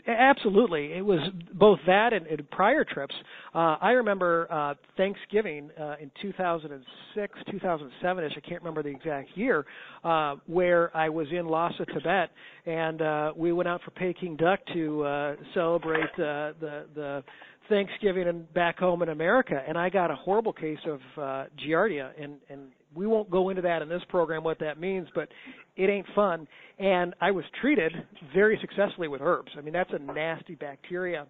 Absolutely, 0.07 0.93
it 0.93 1.05
was 1.05 1.19
both 1.53 1.79
that 1.85 2.13
and, 2.13 2.25
and 2.27 2.49
prior 2.49 2.85
trips. 2.85 3.13
Uh, 3.53 3.75
I 3.81 3.91
remember 3.91 4.47
uh, 4.49 4.75
Thanksgiving 4.95 5.69
uh, 5.77 5.95
in 6.01 6.09
2006, 6.21 7.39
2007ish. 7.51 8.37
I 8.37 8.39
can't 8.39 8.61
remember 8.61 8.83
the 8.83 8.89
exact 8.89 9.29
year, 9.35 9.65
uh, 10.05 10.35
where 10.45 10.95
I 10.95 11.09
was 11.09 11.27
in 11.31 11.45
Lhasa, 11.45 11.85
Tibet, 11.93 12.29
and 12.65 13.01
uh, 13.01 13.33
we 13.35 13.51
went 13.51 13.67
out 13.67 13.81
for 13.83 13.91
Peking 13.91 14.37
duck 14.37 14.59
to 14.73 15.03
uh, 15.03 15.35
celebrate 15.53 16.03
uh, 16.13 16.53
the 16.61 16.85
the 16.95 17.23
Thanksgiving 17.67 18.29
and 18.29 18.53
back 18.53 18.79
home 18.79 19.01
in 19.01 19.09
America, 19.09 19.61
and 19.67 19.77
I 19.77 19.89
got 19.89 20.09
a 20.09 20.15
horrible 20.15 20.53
case 20.53 20.79
of 20.85 20.99
uh, 21.21 21.45
Giardia, 21.67 22.11
and 22.17 22.35
and 22.49 22.61
we 22.95 23.07
won't 23.07 23.29
go 23.29 23.49
into 23.49 23.61
that 23.61 23.81
in 23.81 23.89
this 23.89 24.01
program 24.09 24.43
what 24.43 24.59
that 24.59 24.79
means, 24.79 25.07
but 25.13 25.29
it 25.75 25.89
ain't 25.89 26.07
fun. 26.15 26.47
And 26.79 27.13
I 27.21 27.31
was 27.31 27.45
treated 27.61 27.91
very 28.33 28.57
successfully 28.61 29.07
with 29.07 29.21
herbs. 29.21 29.51
I 29.57 29.61
mean, 29.61 29.73
that's 29.73 29.91
a 29.93 29.99
nasty 29.99 30.55
bacteria, 30.55 31.25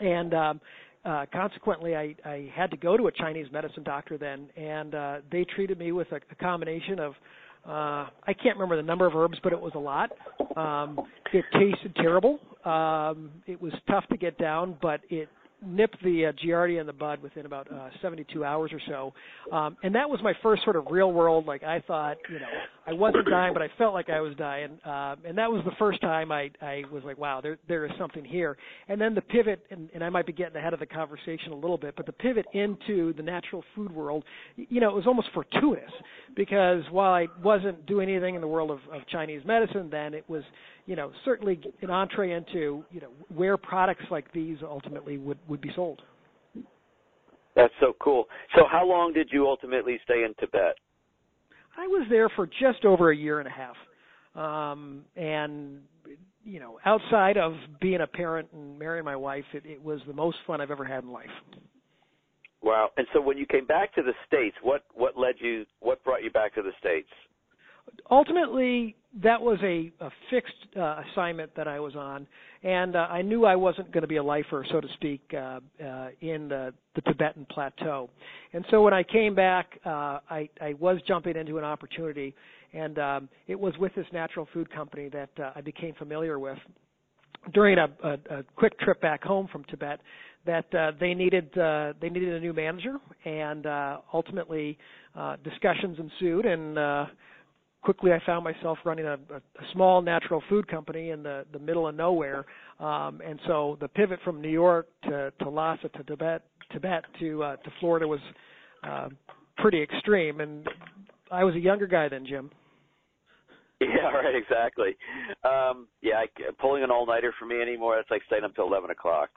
and 0.00 0.34
um, 0.34 0.60
uh, 1.04 1.24
consequently, 1.32 1.94
I, 1.94 2.14
I 2.24 2.50
had 2.54 2.70
to 2.72 2.76
go 2.76 2.96
to 2.96 3.06
a 3.06 3.12
Chinese 3.12 3.46
medicine 3.52 3.84
doctor 3.84 4.18
then, 4.18 4.48
and 4.56 4.94
uh, 4.94 5.16
they 5.30 5.44
treated 5.44 5.78
me 5.78 5.92
with 5.92 6.10
a, 6.12 6.16
a 6.16 6.34
combination 6.34 6.98
of 6.98 7.14
uh, 7.66 8.08
I 8.22 8.32
can't 8.32 8.56
remember 8.56 8.76
the 8.76 8.82
number 8.82 9.06
of 9.06 9.14
herbs, 9.16 9.38
but 9.42 9.52
it 9.52 9.60
was 9.60 9.72
a 9.74 9.78
lot. 9.78 10.10
Um, 10.56 11.00
it 11.32 11.44
tasted 11.52 11.94
terrible. 11.96 12.38
Um, 12.64 13.30
it 13.46 13.60
was 13.60 13.72
tough 13.88 14.04
to 14.08 14.16
get 14.16 14.38
down, 14.38 14.76
but 14.80 15.00
it 15.10 15.28
nipped 15.64 16.02
the 16.02 16.26
uh, 16.26 16.32
Giardia 16.32 16.80
in 16.80 16.86
the 16.86 16.92
bud 16.92 17.22
within 17.22 17.46
about 17.46 17.70
uh, 17.72 17.88
72 18.02 18.44
hours 18.44 18.72
or 18.72 18.80
so. 18.88 19.54
Um, 19.54 19.76
and 19.82 19.94
that 19.94 20.08
was 20.08 20.20
my 20.22 20.34
first 20.42 20.64
sort 20.64 20.76
of 20.76 20.86
real 20.90 21.12
world. 21.12 21.46
Like 21.46 21.62
I 21.62 21.80
thought, 21.80 22.16
you 22.30 22.38
know, 22.38 22.46
I 22.86 22.92
wasn't 22.92 23.28
dying, 23.28 23.52
but 23.52 23.62
I 23.62 23.68
felt 23.78 23.94
like 23.94 24.10
I 24.10 24.20
was 24.20 24.34
dying. 24.36 24.78
Uh, 24.84 25.16
and 25.26 25.36
that 25.38 25.50
was 25.50 25.62
the 25.64 25.72
first 25.78 26.00
time 26.00 26.30
I, 26.30 26.50
I 26.60 26.82
was 26.92 27.02
like, 27.04 27.18
wow, 27.18 27.40
there, 27.40 27.58
there 27.68 27.84
is 27.84 27.92
something 27.98 28.24
here. 28.24 28.56
And 28.88 29.00
then 29.00 29.14
the 29.14 29.22
pivot, 29.22 29.64
and, 29.70 29.88
and 29.94 30.04
I 30.04 30.08
might 30.08 30.26
be 30.26 30.32
getting 30.32 30.56
ahead 30.56 30.72
of 30.72 30.80
the 30.80 30.86
conversation 30.86 31.52
a 31.52 31.56
little 31.56 31.78
bit, 31.78 31.94
but 31.96 32.06
the 32.06 32.12
pivot 32.12 32.46
into 32.52 33.12
the 33.14 33.22
natural 33.22 33.64
food 33.74 33.92
world, 33.92 34.24
you 34.56 34.80
know, 34.80 34.90
it 34.90 34.94
was 34.94 35.06
almost 35.06 35.28
fortuitous 35.34 35.90
because 36.36 36.82
while 36.90 37.12
I 37.12 37.26
wasn't 37.42 37.86
doing 37.86 38.08
anything 38.08 38.34
in 38.34 38.40
the 38.40 38.48
world 38.48 38.70
of, 38.70 38.78
of 38.92 39.06
Chinese 39.08 39.42
medicine, 39.44 39.88
then 39.90 40.14
it 40.14 40.28
was, 40.28 40.42
you 40.86 40.94
know, 40.94 41.10
certainly 41.24 41.60
an 41.82 41.90
entree 41.90 42.32
into, 42.32 42.84
you 42.92 43.00
know, 43.00 43.10
where 43.34 43.56
products 43.56 44.04
like 44.10 44.32
these 44.32 44.58
ultimately 44.62 45.18
would, 45.18 45.38
would 45.48 45.60
be 45.60 45.70
sold. 45.74 46.02
That's 47.54 47.72
so 47.80 47.94
cool. 48.00 48.24
So 48.54 48.64
how 48.70 48.86
long 48.86 49.12
did 49.12 49.28
you 49.32 49.46
ultimately 49.46 49.98
stay 50.04 50.24
in 50.24 50.34
Tibet? 50.38 50.76
I 51.76 51.86
was 51.86 52.06
there 52.10 52.28
for 52.30 52.46
just 52.46 52.84
over 52.84 53.10
a 53.10 53.16
year 53.16 53.38
and 53.40 53.48
a 53.48 53.50
half. 53.50 53.76
Um, 54.34 55.04
and 55.16 55.80
you 56.44 56.60
know, 56.60 56.78
outside 56.84 57.36
of 57.36 57.54
being 57.80 58.02
a 58.02 58.06
parent 58.06 58.48
and 58.52 58.78
marrying 58.78 59.04
my 59.04 59.16
wife, 59.16 59.44
it, 59.52 59.64
it 59.66 59.82
was 59.82 60.00
the 60.06 60.12
most 60.12 60.36
fun 60.46 60.60
I've 60.60 60.70
ever 60.70 60.84
had 60.84 61.02
in 61.02 61.10
life. 61.10 61.26
Wow! 62.62 62.90
And 62.96 63.06
so, 63.12 63.20
when 63.20 63.36
you 63.36 63.46
came 63.46 63.66
back 63.66 63.94
to 63.94 64.02
the 64.02 64.12
states, 64.26 64.56
what 64.62 64.84
what 64.94 65.18
led 65.18 65.34
you? 65.40 65.64
What 65.80 66.02
brought 66.04 66.22
you 66.22 66.30
back 66.30 66.54
to 66.54 66.62
the 66.62 66.72
states? 66.78 67.08
Ultimately 68.10 68.96
that 69.22 69.40
was 69.40 69.58
a, 69.62 69.90
a 70.00 70.10
fixed 70.30 70.76
uh, 70.76 71.02
assignment 71.10 71.54
that 71.56 71.66
I 71.66 71.80
was 71.80 71.96
on, 71.96 72.26
and 72.62 72.96
uh, 72.96 73.06
I 73.10 73.22
knew 73.22 73.46
I 73.46 73.56
wasn't 73.56 73.90
going 73.92 74.02
to 74.02 74.08
be 74.08 74.16
a 74.16 74.22
lifer, 74.22 74.64
so 74.70 74.80
to 74.80 74.88
speak, 74.94 75.22
uh, 75.32 75.60
uh, 75.82 76.08
in 76.20 76.48
the, 76.48 76.74
the 76.94 77.00
Tibetan 77.02 77.46
plateau. 77.50 78.10
And 78.52 78.64
so 78.70 78.82
when 78.82 78.92
I 78.92 79.02
came 79.02 79.34
back, 79.34 79.80
uh, 79.86 80.20
I, 80.28 80.48
I 80.60 80.74
was 80.78 80.98
jumping 81.08 81.36
into 81.36 81.56
an 81.58 81.64
opportunity, 81.64 82.34
and 82.74 82.98
um, 82.98 83.28
it 83.46 83.58
was 83.58 83.72
with 83.78 83.94
this 83.94 84.06
natural 84.12 84.48
food 84.52 84.70
company 84.70 85.08
that 85.08 85.30
uh, 85.42 85.52
I 85.54 85.60
became 85.62 85.94
familiar 85.94 86.38
with 86.38 86.58
during 87.54 87.78
a, 87.78 87.88
a, 88.02 88.38
a 88.38 88.42
quick 88.56 88.78
trip 88.80 89.00
back 89.00 89.22
home 89.22 89.48
from 89.50 89.64
Tibet. 89.64 90.00
That 90.44 90.66
they 91.00 91.12
needed 91.12 91.50
they 91.54 92.08
needed 92.08 92.34
a 92.34 92.38
new 92.38 92.52
manager, 92.52 92.98
and 93.24 93.66
ultimately 94.12 94.78
discussions 95.42 95.98
ensued, 95.98 96.46
and 96.46 96.78
quickly 97.86 98.12
I 98.12 98.20
found 98.26 98.42
myself 98.42 98.78
running 98.84 99.06
a, 99.06 99.14
a, 99.14 99.40
small 99.72 100.02
natural 100.02 100.42
food 100.48 100.66
company 100.66 101.10
in 101.10 101.22
the, 101.22 101.46
the 101.52 101.58
middle 101.60 101.86
of 101.86 101.94
nowhere. 101.94 102.44
Um, 102.80 103.22
and 103.24 103.38
so 103.46 103.78
the 103.80 103.86
pivot 103.86 104.18
from 104.24 104.42
New 104.42 104.50
York 104.50 104.88
to, 105.04 105.32
to 105.38 105.48
Lhasa 105.48 105.88
to 105.90 106.02
Tibet, 106.02 106.42
Tibet 106.72 107.04
to, 107.20 107.44
uh, 107.44 107.56
to 107.56 107.70
Florida 107.78 108.08
was, 108.08 108.18
uh, 108.82 109.08
pretty 109.58 109.80
extreme. 109.80 110.40
And 110.40 110.68
I 111.30 111.44
was 111.44 111.54
a 111.54 111.60
younger 111.60 111.86
guy 111.86 112.08
than 112.08 112.26
Jim. 112.26 112.50
Yeah, 113.78 114.08
right, 114.08 114.34
exactly. 114.34 114.96
Um, 115.44 115.86
yeah, 116.00 116.14
I, 116.14 116.26
pulling 116.58 116.82
an 116.82 116.90
all-nighter 116.90 117.34
for 117.38 117.44
me 117.44 117.60
anymore, 117.60 117.96
that's 117.96 118.10
like 118.10 118.22
staying 118.26 118.42
up 118.42 118.54
till 118.54 118.66
11 118.66 118.88
o'clock. 118.88 119.28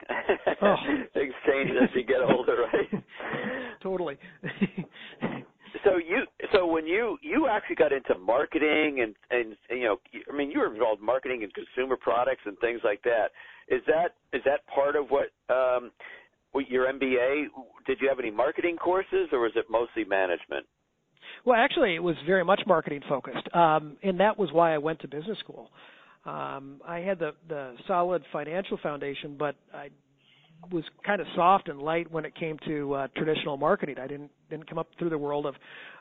Oh. 0.62 0.76
Things 1.12 1.34
change 1.46 1.68
as 1.72 1.90
you 1.94 2.04
get 2.04 2.22
older, 2.22 2.64
right? 2.72 3.04
totally. 3.82 4.16
So 5.84 5.96
you 5.96 6.24
so 6.52 6.66
when 6.66 6.86
you 6.86 7.18
you 7.22 7.48
actually 7.48 7.76
got 7.76 7.92
into 7.92 8.18
marketing 8.18 9.00
and 9.02 9.14
and 9.30 9.56
you 9.70 9.84
know 9.84 9.96
I 10.32 10.36
mean 10.36 10.50
you 10.50 10.60
were 10.60 10.72
involved 10.72 11.00
in 11.00 11.06
marketing 11.06 11.42
and 11.42 11.52
consumer 11.54 11.96
products 11.96 12.42
and 12.44 12.58
things 12.58 12.80
like 12.84 13.02
that. 13.02 13.30
Is 13.68 13.82
that 13.86 14.14
is 14.32 14.42
that 14.44 14.66
part 14.66 14.96
of 14.96 15.08
what 15.08 15.28
um 15.54 15.90
your 16.68 16.92
MBA 16.92 17.46
did 17.86 17.98
you 18.00 18.08
have 18.08 18.18
any 18.18 18.30
marketing 18.30 18.76
courses 18.76 19.28
or 19.32 19.40
was 19.40 19.52
it 19.54 19.66
mostly 19.70 20.04
management? 20.04 20.66
Well, 21.44 21.56
actually 21.56 21.94
it 21.94 22.02
was 22.02 22.16
very 22.26 22.44
much 22.44 22.60
marketing 22.66 23.02
focused. 23.08 23.46
Um 23.54 23.96
and 24.02 24.18
that 24.20 24.38
was 24.38 24.50
why 24.52 24.74
I 24.74 24.78
went 24.78 25.00
to 25.00 25.08
business 25.08 25.38
school. 25.38 25.70
Um 26.24 26.80
I 26.86 26.98
had 26.98 27.18
the 27.18 27.32
the 27.48 27.74
solid 27.86 28.22
financial 28.32 28.78
foundation 28.82 29.36
but 29.38 29.56
I 29.74 29.90
was 30.70 30.84
kind 31.04 31.20
of 31.20 31.26
soft 31.34 31.68
and 31.68 31.80
light 31.80 32.10
when 32.10 32.24
it 32.24 32.34
came 32.34 32.58
to 32.66 32.94
uh, 32.94 33.08
traditional 33.16 33.56
marketing. 33.56 33.96
I 34.00 34.06
didn't 34.06 34.30
didn't 34.48 34.68
come 34.68 34.78
up 34.78 34.88
through 34.98 35.10
the 35.10 35.18
world 35.18 35.46
of 35.46 35.54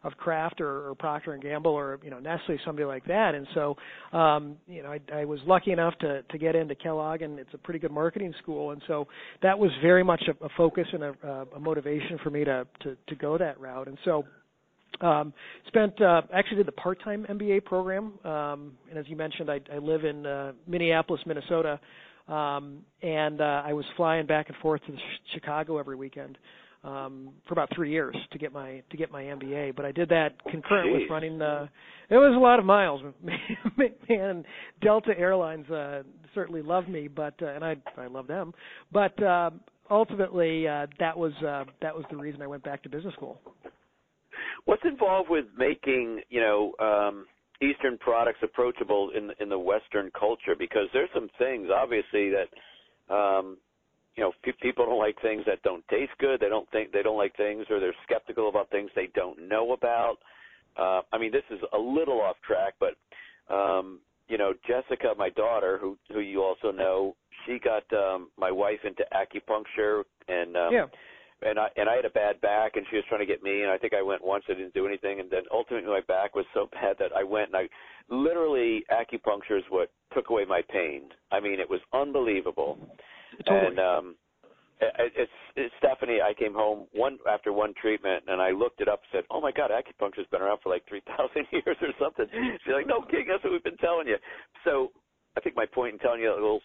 of 0.03 0.13
Kraft 0.17 0.61
or, 0.61 0.89
or 0.89 0.95
Procter 0.95 1.33
and 1.33 1.41
Gamble 1.41 1.71
or 1.71 1.99
you 2.03 2.09
know 2.09 2.19
Nestle, 2.19 2.57
somebody 2.65 2.85
like 2.85 3.05
that. 3.05 3.35
And 3.35 3.47
so, 3.53 3.77
um, 4.17 4.57
you 4.67 4.83
know, 4.83 4.91
I, 4.91 4.99
I 5.13 5.25
was 5.25 5.39
lucky 5.45 5.71
enough 5.71 5.93
to 5.99 6.23
to 6.23 6.37
get 6.37 6.55
into 6.55 6.75
Kellogg, 6.75 7.21
and 7.21 7.39
it's 7.39 7.53
a 7.53 7.57
pretty 7.57 7.79
good 7.79 7.91
marketing 7.91 8.33
school. 8.41 8.71
And 8.71 8.81
so 8.87 9.07
that 9.41 9.57
was 9.57 9.71
very 9.81 10.03
much 10.03 10.23
a, 10.27 10.45
a 10.45 10.49
focus 10.57 10.87
and 10.93 11.03
a, 11.03 11.13
a 11.55 11.59
motivation 11.59 12.17
for 12.23 12.29
me 12.29 12.43
to 12.43 12.67
to 12.81 12.97
to 13.07 13.15
go 13.15 13.37
that 13.37 13.59
route. 13.59 13.87
And 13.87 13.97
so 14.05 14.25
um, 15.01 15.33
spent 15.67 16.01
uh, 16.01 16.21
actually 16.33 16.57
did 16.57 16.67
the 16.67 16.73
part-time 16.73 17.25
MBA 17.29 17.63
program, 17.65 18.13
um, 18.25 18.73
and 18.89 18.97
as 18.97 19.05
you 19.07 19.15
mentioned, 19.15 19.49
I, 19.49 19.61
I 19.73 19.77
live 19.77 20.03
in 20.03 20.25
uh, 20.25 20.51
Minneapolis, 20.67 21.21
Minnesota, 21.25 21.79
um, 22.29 22.79
and 23.01 23.41
uh, 23.41 23.63
I 23.65 23.73
was 23.73 23.85
flying 23.97 24.25
back 24.25 24.49
and 24.49 24.57
forth 24.57 24.81
to 24.87 24.93
Chicago 25.33 25.77
every 25.77 25.95
weekend 25.95 26.37
um, 26.83 27.29
for 27.47 27.53
about 27.53 27.69
three 27.75 27.91
years 27.91 28.15
to 28.31 28.37
get 28.37 28.53
my 28.53 28.81
to 28.89 28.97
get 28.97 29.11
my 29.11 29.23
MBA. 29.23 29.75
But 29.75 29.85
I 29.85 29.91
did 29.91 30.09
that 30.09 30.41
concurrent 30.49 30.89
Jeez. 30.89 31.01
with 31.01 31.09
running. 31.09 31.41
Uh, 31.41 31.67
it 32.09 32.15
was 32.15 32.35
a 32.35 32.39
lot 32.39 32.59
of 32.59 32.65
miles, 32.65 33.01
man. 34.09 34.45
Delta 34.81 35.11
Airlines 35.17 35.69
uh, 35.69 36.03
certainly 36.33 36.61
loved 36.61 36.89
me, 36.89 37.07
but 37.07 37.33
uh, 37.41 37.47
and 37.47 37.65
I 37.65 37.75
I 37.97 38.07
love 38.07 38.27
them. 38.27 38.53
But 38.91 39.21
uh, 39.21 39.49
ultimately, 39.89 40.67
uh, 40.67 40.87
that 40.99 41.17
was 41.17 41.33
uh, 41.45 41.65
that 41.81 41.95
was 41.95 42.05
the 42.09 42.17
reason 42.17 42.41
I 42.41 42.47
went 42.47 42.63
back 42.63 42.83
to 42.83 42.89
business 42.89 43.13
school. 43.15 43.39
What's 44.65 44.83
involved 44.85 45.29
with 45.29 45.45
making 45.57 46.21
you 46.29 46.41
know? 46.41 46.73
Um, 46.79 47.25
Eastern 47.61 47.97
products 47.97 48.39
approachable 48.41 49.11
in 49.15 49.31
in 49.39 49.49
the 49.49 49.59
Western 49.59 50.11
culture? 50.17 50.55
Because 50.57 50.87
there's 50.93 51.09
some 51.13 51.29
things 51.37 51.69
obviously 51.73 52.31
that 52.31 53.13
um, 53.13 53.57
you 54.15 54.23
know 54.23 54.31
pe- 54.43 54.51
people 54.61 54.85
don't 54.85 54.99
like 54.99 55.21
things 55.21 55.43
that 55.45 55.61
don't 55.63 55.87
taste 55.87 56.11
good. 56.19 56.39
They 56.39 56.49
don't 56.49 56.69
think 56.71 56.91
they 56.91 57.03
don't 57.03 57.17
like 57.17 57.35
things, 57.35 57.65
or 57.69 57.79
they're 57.79 57.95
skeptical 58.03 58.49
about 58.49 58.69
things 58.69 58.89
they 58.95 59.09
don't 59.15 59.47
know 59.47 59.73
about. 59.73 60.17
Uh, 60.77 61.01
I 61.11 61.17
mean, 61.17 61.31
this 61.31 61.43
is 61.49 61.59
a 61.73 61.77
little 61.77 62.21
off 62.21 62.37
track, 62.45 62.75
but 62.79 62.95
um, 63.53 63.99
you 64.27 64.37
know, 64.37 64.53
Jessica, 64.67 65.13
my 65.17 65.29
daughter, 65.29 65.77
who 65.81 65.97
who 66.13 66.19
you 66.19 66.43
also 66.43 66.71
know, 66.71 67.15
she 67.45 67.59
got 67.59 67.83
um, 67.93 68.29
my 68.37 68.51
wife 68.51 68.79
into 68.83 69.03
acupuncture, 69.13 70.03
and 70.27 70.55
um, 70.55 70.73
yeah 70.73 70.85
and 71.41 71.59
I 71.59 71.67
and 71.77 71.89
I 71.89 71.95
had 71.95 72.05
a 72.05 72.09
bad 72.09 72.41
back, 72.41 72.75
and 72.75 72.85
she 72.89 72.97
was 72.97 73.05
trying 73.07 73.21
to 73.21 73.25
get 73.25 73.43
me, 73.43 73.61
and 73.61 73.71
I 73.71 73.77
think 73.77 73.93
I 73.93 74.01
went 74.01 74.23
once, 74.23 74.43
I 74.49 74.53
didn't 74.53 74.73
do 74.73 74.87
anything, 74.87 75.19
and 75.19 75.29
then 75.29 75.43
ultimately 75.51 75.89
my 75.89 76.01
back 76.01 76.35
was 76.35 76.45
so 76.53 76.69
bad 76.73 76.97
that 76.99 77.11
I 77.15 77.23
went 77.23 77.47
and 77.47 77.55
I 77.55 77.67
literally 78.13 78.83
acupuncture 78.91 79.57
is 79.57 79.63
what 79.69 79.91
took 80.13 80.29
away 80.29 80.45
my 80.45 80.61
pain. 80.69 81.03
I 81.31 81.39
mean, 81.39 81.59
it 81.59 81.69
was 81.69 81.79
unbelievable. 81.93 82.77
Totally. 83.45 83.67
And 83.67 83.79
um, 83.79 84.15
it, 84.81 85.13
it's, 85.15 85.31
it's 85.55 85.73
Stephanie. 85.77 86.19
I 86.21 86.33
came 86.33 86.53
home 86.53 86.87
one 86.93 87.19
after 87.29 87.53
one 87.53 87.73
treatment, 87.79 88.23
and 88.27 88.41
I 88.41 88.51
looked 88.51 88.81
it 88.81 88.87
up, 88.87 89.01
and 89.01 89.19
said, 89.19 89.23
"Oh 89.29 89.41
my 89.41 89.51
God, 89.51 89.71
acupuncture's 89.71 90.27
been 90.31 90.41
around 90.41 90.59
for 90.63 90.69
like 90.69 90.83
three 90.87 91.01
thousand 91.17 91.45
years 91.51 91.77
or 91.81 91.93
something." 91.99 92.25
She's 92.65 92.73
like, 92.73 92.87
"No, 92.87 93.01
King, 93.01 93.25
that's 93.29 93.43
what 93.43 93.53
we've 93.53 93.63
been 93.63 93.77
telling 93.77 94.07
you." 94.07 94.17
So 94.65 94.91
I 95.37 95.41
think 95.41 95.55
my 95.55 95.65
point 95.65 95.93
in 95.93 95.99
telling 95.99 96.21
you 96.21 96.31
a 96.31 96.35
little 96.35 96.61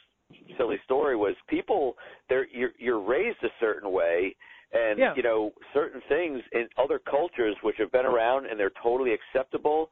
silly 0.57 0.77
story 0.85 1.17
was 1.17 1.35
people 1.49 1.95
they're 2.29 2.47
you're, 2.49 2.73
you're 2.79 3.01
raised 3.01 3.37
a 3.43 3.49
certain 3.61 3.93
way 3.93 4.35
and 4.75 4.99
yeah. 4.99 5.15
you 5.17 5.23
know 5.23 5.53
certain 5.73 6.03
things 6.09 6.41
in 6.53 6.67
other 6.83 6.99
cultures 6.99 7.57
which 7.63 7.77
have 7.79 7.91
been 7.93 8.05
around 8.05 8.47
and 8.47 8.59
they're 8.61 8.73
totally 8.83 9.13
acceptable 9.13 9.89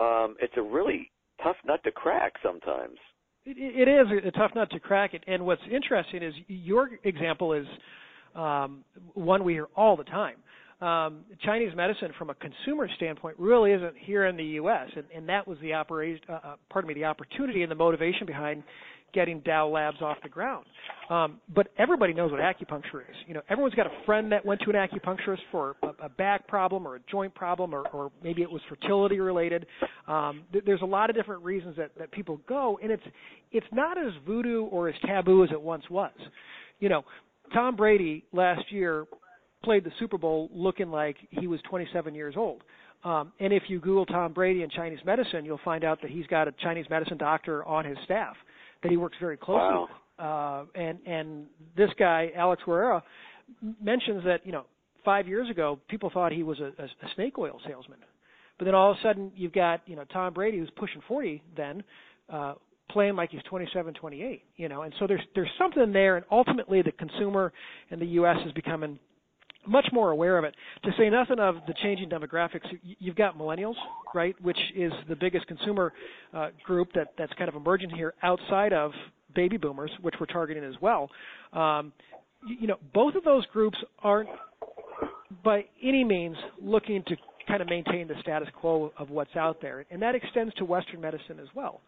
um 0.00 0.34
it's 0.40 0.54
a 0.56 0.62
really 0.62 1.10
tough 1.42 1.56
nut 1.64 1.80
to 1.84 1.92
crack 1.92 2.32
sometimes 2.42 2.98
It, 3.44 3.56
it 3.58 3.88
is 3.88 4.06
a 4.26 4.30
tough 4.32 4.52
nut 4.54 4.70
to 4.70 4.80
crack. 4.80 5.14
It, 5.14 5.24
and 5.26 5.44
what's 5.44 5.62
interesting 5.70 6.22
is 6.22 6.34
your 6.46 6.90
example 7.04 7.52
is 7.52 7.66
um, 8.34 8.84
one 9.14 9.44
we 9.44 9.54
hear 9.54 9.68
all 9.76 9.96
the 9.96 10.04
time. 10.04 10.36
Um, 10.80 11.24
Chinese 11.44 11.74
medicine, 11.76 12.10
from 12.18 12.30
a 12.30 12.34
consumer 12.34 12.88
standpoint, 12.96 13.36
really 13.38 13.70
isn't 13.72 13.94
here 13.96 14.26
in 14.26 14.36
the 14.36 14.44
U.S., 14.62 14.88
and, 14.96 15.04
and 15.14 15.28
that 15.28 15.46
was 15.46 15.56
the 15.60 15.74
operation, 15.74 16.24
uh, 16.28 16.32
uh, 16.32 16.54
pardon 16.70 16.88
me, 16.88 16.94
the 16.94 17.04
opportunity 17.04 17.62
and 17.62 17.70
the 17.70 17.76
motivation 17.76 18.26
behind 18.26 18.64
getting 19.12 19.40
Dao 19.40 19.72
Labs 19.72 20.00
off 20.00 20.16
the 20.22 20.28
ground. 20.28 20.66
Um, 21.10 21.40
but 21.54 21.68
everybody 21.78 22.14
knows 22.14 22.30
what 22.30 22.40
acupuncture 22.40 23.00
is. 23.00 23.16
You 23.26 23.34
know, 23.34 23.42
everyone's 23.50 23.74
got 23.74 23.86
a 23.86 24.04
friend 24.06 24.32
that 24.32 24.44
went 24.44 24.60
to 24.62 24.70
an 24.70 24.76
acupuncturist 24.76 25.40
for 25.50 25.76
a, 25.82 26.06
a 26.06 26.08
back 26.08 26.46
problem 26.48 26.86
or 26.86 26.96
a 26.96 27.00
joint 27.10 27.34
problem, 27.34 27.74
or, 27.74 27.86
or 27.88 28.10
maybe 28.22 28.42
it 28.42 28.50
was 28.50 28.62
fertility 28.68 29.20
related. 29.20 29.66
Um, 30.08 30.44
th- 30.52 30.64
there's 30.64 30.82
a 30.82 30.86
lot 30.86 31.10
of 31.10 31.16
different 31.16 31.42
reasons 31.42 31.76
that, 31.76 31.90
that 31.98 32.10
people 32.12 32.40
go, 32.48 32.78
and 32.82 32.90
it's 32.90 33.02
it's 33.50 33.66
not 33.72 33.98
as 33.98 34.12
voodoo 34.26 34.64
or 34.64 34.88
as 34.88 34.94
taboo 35.04 35.44
as 35.44 35.50
it 35.52 35.60
once 35.60 35.84
was. 35.90 36.12
You 36.80 36.88
know, 36.88 37.04
Tom 37.52 37.76
Brady 37.76 38.24
last 38.32 38.70
year 38.70 39.06
played 39.62 39.84
the 39.84 39.92
Super 39.98 40.18
Bowl 40.18 40.48
looking 40.52 40.90
like 40.90 41.16
he 41.30 41.46
was 41.46 41.60
27 41.68 42.14
years 42.14 42.34
old. 42.36 42.62
Um, 43.04 43.32
and 43.40 43.52
if 43.52 43.64
you 43.68 43.80
Google 43.80 44.06
Tom 44.06 44.32
Brady 44.32 44.62
and 44.62 44.70
Chinese 44.70 45.00
medicine, 45.04 45.44
you'll 45.44 45.60
find 45.64 45.84
out 45.84 46.00
that 46.02 46.10
he's 46.10 46.26
got 46.26 46.48
a 46.48 46.52
Chinese 46.62 46.86
medicine 46.88 47.18
doctor 47.18 47.64
on 47.64 47.84
his 47.84 47.98
staff 48.04 48.36
that 48.82 48.90
he 48.90 48.96
works 48.96 49.16
very 49.20 49.36
closely 49.36 49.60
wow. 49.60 49.82
with. 49.82 49.90
Uh, 50.18 50.80
and 50.80 50.98
and 51.06 51.46
this 51.76 51.90
guy 51.98 52.30
Alex 52.36 52.62
Guerrero 52.64 53.02
mentions 53.82 54.24
that 54.24 54.44
you 54.44 54.52
know 54.52 54.64
five 55.04 55.26
years 55.26 55.48
ago 55.50 55.80
people 55.88 56.10
thought 56.12 56.32
he 56.32 56.42
was 56.42 56.60
a, 56.60 56.72
a, 56.80 56.84
a 56.84 57.14
snake 57.14 57.38
oil 57.38 57.60
salesman, 57.66 57.98
but 58.58 58.66
then 58.66 58.74
all 58.74 58.92
of 58.92 58.96
a 58.98 59.02
sudden 59.02 59.32
you've 59.34 59.52
got 59.52 59.80
you 59.86 59.96
know 59.96 60.04
Tom 60.12 60.32
Brady 60.32 60.58
who's 60.58 60.70
pushing 60.76 61.00
40 61.08 61.42
then. 61.56 61.82
Uh, 62.28 62.54
playing 62.90 63.16
like 63.16 63.30
he's 63.30 63.42
27, 63.48 63.94
28, 63.94 64.42
you 64.56 64.68
know, 64.68 64.82
and 64.82 64.92
so 64.98 65.06
there's 65.06 65.22
there's 65.34 65.48
something 65.58 65.92
there, 65.92 66.16
and 66.16 66.26
ultimately 66.30 66.82
the 66.82 66.92
consumer 66.92 67.50
in 67.90 67.98
the 67.98 68.06
U.S. 68.06 68.36
is 68.46 68.52
becoming 68.52 68.98
much 69.66 69.86
more 69.92 70.10
aware 70.10 70.38
of 70.38 70.44
it. 70.44 70.54
To 70.84 70.90
say 70.98 71.08
nothing 71.08 71.38
of 71.38 71.56
the 71.66 71.74
changing 71.82 72.10
demographics, 72.10 72.66
you've 72.82 73.16
got 73.16 73.38
millennials, 73.38 73.74
right, 74.14 74.34
which 74.42 74.58
is 74.74 74.92
the 75.08 75.16
biggest 75.16 75.46
consumer 75.46 75.92
uh, 76.34 76.48
group 76.64 76.88
that 76.94 77.12
that's 77.18 77.32
kind 77.34 77.48
of 77.48 77.54
emerging 77.54 77.90
here 77.90 78.14
outside 78.22 78.72
of 78.72 78.92
baby 79.34 79.56
boomers, 79.56 79.90
which 80.00 80.14
we're 80.20 80.26
targeting 80.26 80.64
as 80.64 80.74
well. 80.80 81.08
Um, 81.52 81.92
you, 82.46 82.56
you 82.60 82.66
know, 82.66 82.78
both 82.92 83.14
of 83.14 83.24
those 83.24 83.46
groups 83.46 83.78
aren't 84.02 84.28
by 85.44 85.64
any 85.82 86.04
means 86.04 86.36
looking 86.60 87.02
to 87.08 87.16
kind 87.48 87.62
of 87.62 87.68
maintain 87.68 88.06
the 88.08 88.14
status 88.20 88.48
quo 88.60 88.92
of 88.98 89.10
what's 89.10 89.34
out 89.36 89.60
there, 89.60 89.84
and 89.90 90.00
that 90.02 90.14
extends 90.14 90.54
to 90.54 90.64
Western 90.64 91.00
medicine 91.00 91.38
as 91.40 91.48
well 91.54 91.80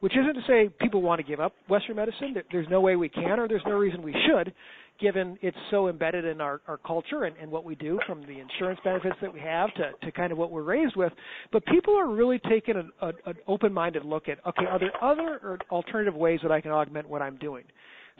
which 0.00 0.12
isn't 0.12 0.34
to 0.34 0.42
say 0.46 0.68
people 0.80 1.00
want 1.00 1.20
to 1.20 1.26
give 1.26 1.40
up 1.40 1.52
Western 1.68 1.96
medicine. 1.96 2.34
There's 2.52 2.68
no 2.68 2.80
way 2.80 2.96
we 2.96 3.08
can, 3.08 3.38
or 3.38 3.48
there's 3.48 3.62
no 3.66 3.72
reason 3.72 4.02
we 4.02 4.14
should, 4.26 4.52
given 4.98 5.38
it's 5.42 5.56
so 5.70 5.88
embedded 5.88 6.24
in 6.24 6.40
our, 6.40 6.60
our 6.66 6.78
culture 6.78 7.24
and, 7.24 7.36
and 7.36 7.50
what 7.50 7.64
we 7.64 7.74
do, 7.74 7.98
from 8.06 8.22
the 8.22 8.38
insurance 8.38 8.80
benefits 8.84 9.16
that 9.20 9.32
we 9.32 9.40
have 9.40 9.72
to, 9.74 9.90
to 10.02 10.12
kind 10.12 10.32
of 10.32 10.38
what 10.38 10.50
we're 10.50 10.62
raised 10.62 10.96
with. 10.96 11.12
But 11.52 11.64
people 11.66 11.96
are 11.96 12.08
really 12.08 12.40
taking 12.48 12.76
an, 12.76 12.90
a, 13.00 13.08
an 13.26 13.36
open-minded 13.46 14.04
look 14.04 14.28
at, 14.28 14.38
okay, 14.46 14.66
are 14.66 14.78
there 14.78 14.92
other 15.02 15.58
alternative 15.70 16.14
ways 16.14 16.40
that 16.42 16.52
I 16.52 16.60
can 16.60 16.70
augment 16.70 17.08
what 17.08 17.22
I'm 17.22 17.36
doing? 17.36 17.64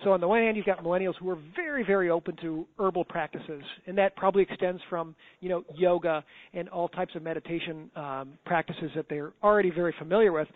So 0.04 0.12
on 0.12 0.20
the 0.20 0.28
one 0.28 0.42
hand, 0.42 0.58
you've 0.58 0.66
got 0.66 0.84
millennials 0.84 1.14
who 1.18 1.30
are 1.30 1.38
very, 1.54 1.82
very 1.82 2.10
open 2.10 2.36
to 2.42 2.66
herbal 2.78 3.04
practices, 3.04 3.62
and 3.86 3.96
that 3.96 4.14
probably 4.14 4.42
extends 4.42 4.82
from 4.90 5.14
you 5.40 5.48
know 5.48 5.64
yoga 5.74 6.22
and 6.52 6.68
all 6.68 6.88
types 6.88 7.14
of 7.14 7.22
meditation 7.22 7.90
um, 7.96 8.34
practices 8.44 8.90
that 8.94 9.06
they're 9.08 9.32
already 9.42 9.70
very 9.70 9.94
familiar 9.98 10.32
with, 10.32 10.48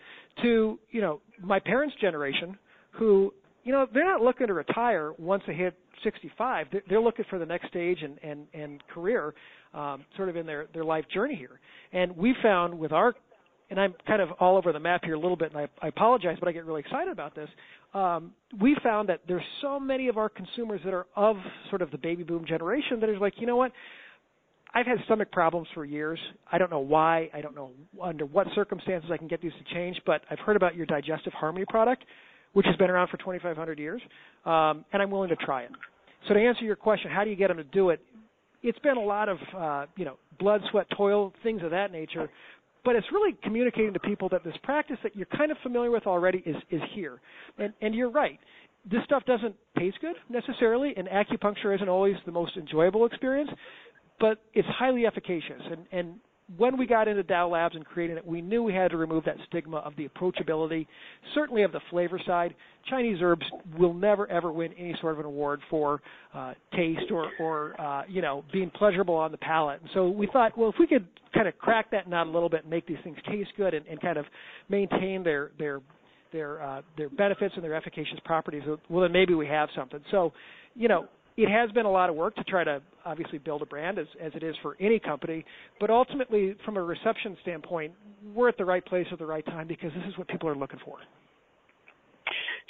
to 0.43 0.77
you 0.91 1.01
know 1.01 1.21
my 1.41 1.59
parents' 1.59 1.95
generation, 1.99 2.55
who 2.91 3.33
you 3.63 3.71
know 3.71 3.85
they're 3.93 4.05
not 4.05 4.21
looking 4.21 4.47
to 4.47 4.53
retire 4.53 5.13
once 5.17 5.43
they 5.47 5.53
hit 5.53 5.75
65. 6.03 6.67
They're, 6.89 7.01
looking 7.01 7.25
for 7.29 7.37
the 7.39 7.45
next 7.45 7.67
stage 7.67 7.99
and 8.01 8.17
and 8.23 8.47
and 8.53 8.83
career, 8.87 9.33
um, 9.73 10.05
sort 10.15 10.29
of 10.29 10.35
in 10.35 10.45
their 10.45 10.67
their 10.73 10.83
life 10.83 11.05
journey 11.13 11.35
here. 11.35 11.59
And 11.93 12.15
we 12.15 12.35
found 12.41 12.77
with 12.77 12.91
our 12.91 13.13
and 13.71 13.79
I'm 13.79 13.95
kind 14.05 14.21
of 14.21 14.29
all 14.39 14.57
over 14.57 14.73
the 14.73 14.79
map 14.79 15.05
here 15.05 15.13
a 15.13 15.19
little 15.19 15.37
bit, 15.37 15.53
and 15.53 15.57
I, 15.57 15.67
I 15.81 15.87
apologize, 15.87 16.35
but 16.39 16.49
I 16.49 16.51
get 16.51 16.65
really 16.65 16.81
excited 16.81 17.09
about 17.09 17.33
this. 17.33 17.47
Um, 17.93 18.33
we 18.59 18.75
found 18.83 19.07
that 19.07 19.21
there's 19.29 19.45
so 19.61 19.79
many 19.79 20.09
of 20.09 20.17
our 20.17 20.27
consumers 20.27 20.81
that 20.83 20.93
are 20.93 21.07
of 21.15 21.37
sort 21.69 21.81
of 21.81 21.89
the 21.89 21.97
baby 21.97 22.23
boom 22.23 22.45
generation 22.45 22.99
that 22.99 23.09
is 23.09 23.15
like, 23.21 23.35
you 23.37 23.47
know 23.47 23.55
what? 23.55 23.71
I've 24.73 24.85
had 24.85 24.97
stomach 25.05 25.31
problems 25.31 25.67
for 25.73 25.85
years. 25.85 26.19
I 26.51 26.57
don't 26.57 26.69
know 26.69 26.79
why. 26.79 27.29
I 27.33 27.41
don't 27.41 27.55
know 27.55 27.71
under 28.01 28.25
what 28.25 28.47
circumstances 28.55 29.09
I 29.11 29.17
can 29.17 29.27
get 29.27 29.41
these 29.41 29.51
to 29.53 29.73
change, 29.73 29.99
but 30.05 30.21
I've 30.29 30.39
heard 30.39 30.55
about 30.55 30.75
your 30.75 30.85
Digestive 30.85 31.33
Harmony 31.33 31.65
product, 31.67 32.03
which 32.53 32.65
has 32.65 32.75
been 32.75 32.89
around 32.89 33.09
for 33.09 33.17
2,500 33.17 33.79
years, 33.79 34.01
um, 34.45 34.85
and 34.91 35.01
I'm 35.01 35.11
willing 35.11 35.29
to 35.29 35.35
try 35.35 35.63
it. 35.63 35.71
So 36.27 36.33
to 36.33 36.39
answer 36.39 36.63
your 36.63 36.75
question, 36.75 37.09
how 37.11 37.23
do 37.23 37.29
you 37.29 37.35
get 37.35 37.47
them 37.47 37.57
to 37.57 37.63
do 37.63 37.89
it? 37.89 37.99
It's 38.63 38.79
been 38.79 38.97
a 38.97 39.03
lot 39.03 39.29
of 39.29 39.37
uh, 39.57 39.85
you 39.95 40.05
know 40.05 40.17
blood, 40.39 40.61
sweat, 40.69 40.87
toil, 40.95 41.33
things 41.43 41.61
of 41.63 41.71
that 41.71 41.91
nature 41.91 42.29
but 42.83 42.95
it's 42.95 43.07
really 43.11 43.35
communicating 43.43 43.93
to 43.93 43.99
people 43.99 44.29
that 44.29 44.43
this 44.43 44.55
practice 44.63 44.97
that 45.03 45.15
you're 45.15 45.27
kind 45.37 45.51
of 45.51 45.57
familiar 45.61 45.91
with 45.91 46.07
already 46.07 46.39
is 46.45 46.55
is 46.69 46.81
here. 46.93 47.19
And 47.57 47.73
and 47.81 47.93
you're 47.93 48.09
right. 48.09 48.39
This 48.89 49.01
stuff 49.05 49.23
doesn't 49.25 49.55
taste 49.77 49.97
good 50.01 50.15
necessarily, 50.29 50.93
and 50.97 51.07
acupuncture 51.07 51.75
isn't 51.75 51.89
always 51.89 52.15
the 52.25 52.31
most 52.31 52.57
enjoyable 52.57 53.05
experience, 53.05 53.51
but 54.19 54.39
it's 54.53 54.67
highly 54.67 55.05
efficacious. 55.05 55.61
And 55.71 55.85
and 55.91 56.15
when 56.57 56.77
we 56.77 56.85
got 56.85 57.07
into 57.07 57.23
Dao 57.23 57.51
Labs 57.51 57.75
and 57.75 57.85
creating 57.85 58.17
it, 58.17 58.25
we 58.25 58.41
knew 58.41 58.63
we 58.63 58.73
had 58.73 58.91
to 58.91 58.97
remove 58.97 59.23
that 59.25 59.37
stigma 59.47 59.77
of 59.77 59.95
the 59.95 60.07
approachability, 60.07 60.87
certainly 61.33 61.63
of 61.63 61.71
the 61.71 61.79
flavor 61.89 62.19
side. 62.25 62.55
Chinese 62.89 63.17
herbs 63.21 63.45
will 63.77 63.93
never 63.93 64.27
ever 64.27 64.51
win 64.51 64.73
any 64.77 64.95
sort 65.01 65.13
of 65.13 65.19
an 65.19 65.25
award 65.25 65.61
for 65.69 66.01
uh, 66.33 66.53
taste 66.75 67.11
or, 67.11 67.29
or 67.39 67.79
uh, 67.79 68.03
you 68.07 68.21
know 68.21 68.43
being 68.51 68.71
pleasurable 68.71 69.15
on 69.15 69.31
the 69.31 69.37
palate. 69.37 69.81
And 69.81 69.89
so 69.93 70.09
we 70.09 70.27
thought, 70.27 70.57
well, 70.57 70.69
if 70.69 70.75
we 70.79 70.87
could 70.87 71.07
kind 71.33 71.47
of 71.47 71.57
crack 71.57 71.91
that 71.91 72.09
nut 72.09 72.27
a 72.27 72.29
little 72.29 72.49
bit 72.49 72.61
and 72.61 72.69
make 72.69 72.87
these 72.87 72.97
things 73.03 73.17
taste 73.29 73.51
good 73.55 73.73
and, 73.73 73.85
and 73.87 74.01
kind 74.01 74.17
of 74.17 74.25
maintain 74.69 75.23
their 75.23 75.51
their 75.59 75.81
their 76.31 76.61
uh, 76.61 76.81
their 76.97 77.09
benefits 77.09 77.53
and 77.55 77.63
their 77.63 77.75
efficacious 77.75 78.19
properties, 78.25 78.63
well, 78.89 79.01
then 79.01 79.11
maybe 79.11 79.33
we 79.33 79.47
have 79.47 79.69
something. 79.75 79.99
So, 80.11 80.33
you 80.75 80.87
know, 80.87 81.07
it 81.37 81.49
has 81.49 81.71
been 81.71 81.85
a 81.85 81.91
lot 81.91 82.09
of 82.09 82.15
work 82.15 82.35
to 82.35 82.43
try 82.43 82.63
to 82.63 82.81
obviously 83.05 83.37
build 83.37 83.61
a 83.61 83.65
brand 83.65 83.97
as, 83.97 84.07
as 84.21 84.31
it 84.35 84.43
is 84.43 84.55
for 84.61 84.75
any 84.79 84.99
company, 84.99 85.45
but 85.79 85.89
ultimately, 85.89 86.55
from 86.65 86.77
a 86.77 86.83
reception 86.83 87.37
standpoint, 87.41 87.93
we're 88.33 88.49
at 88.49 88.57
the 88.57 88.65
right 88.65 88.85
place 88.85 89.07
at 89.11 89.19
the 89.19 89.25
right 89.25 89.45
time 89.45 89.67
because 89.67 89.91
this 89.93 90.03
is 90.07 90.17
what 90.17 90.27
people 90.27 90.49
are 90.49 90.55
looking 90.55 90.79
for. 90.83 90.97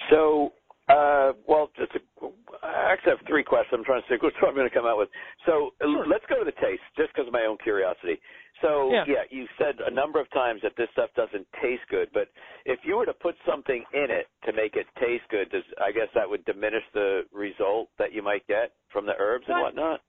So, 0.09 0.53
uh, 0.89 1.33
well, 1.47 1.69
just 1.77 1.91
a, 1.95 2.27
I 2.63 2.93
actually 2.93 3.17
have 3.17 3.25
three 3.27 3.43
questions. 3.43 3.79
I'm 3.79 3.85
trying 3.85 4.01
to 4.01 4.07
think 4.07 4.21
which 4.21 4.35
one 4.41 4.49
I'm 4.51 4.55
going 4.55 4.69
to 4.69 4.73
come 4.73 4.85
out 4.85 4.97
with. 4.97 5.09
So 5.45 5.71
sure. 5.81 6.05
let's 6.07 6.25
go 6.29 6.37
to 6.39 6.45
the 6.45 6.55
taste, 6.61 6.85
just 6.95 7.09
because 7.13 7.27
of 7.27 7.33
my 7.33 7.45
own 7.49 7.57
curiosity. 7.61 8.21
So 8.61 8.91
yeah. 8.93 9.03
yeah, 9.07 9.23
you 9.29 9.47
said 9.57 9.81
a 9.81 9.89
number 9.89 10.21
of 10.21 10.29
times 10.31 10.61
that 10.61 10.73
this 10.77 10.87
stuff 10.93 11.09
doesn't 11.15 11.47
taste 11.61 11.81
good, 11.89 12.09
but 12.13 12.29
if 12.65 12.79
you 12.85 12.97
were 12.97 13.05
to 13.05 13.13
put 13.13 13.35
something 13.49 13.83
in 13.93 14.07
it 14.13 14.27
to 14.45 14.53
make 14.53 14.75
it 14.75 14.85
taste 15.01 15.25
good, 15.29 15.49
does 15.49 15.65
I 15.81 15.91
guess 15.91 16.09
that 16.13 16.29
would 16.29 16.45
diminish 16.45 16.83
the 16.93 17.23
result 17.33 17.89
that 17.97 18.13
you 18.13 18.21
might 18.21 18.45
get 18.47 18.73
from 18.93 19.05
the 19.05 19.17
herbs 19.17 19.45
and 19.47 19.61
whatnot? 19.61 20.01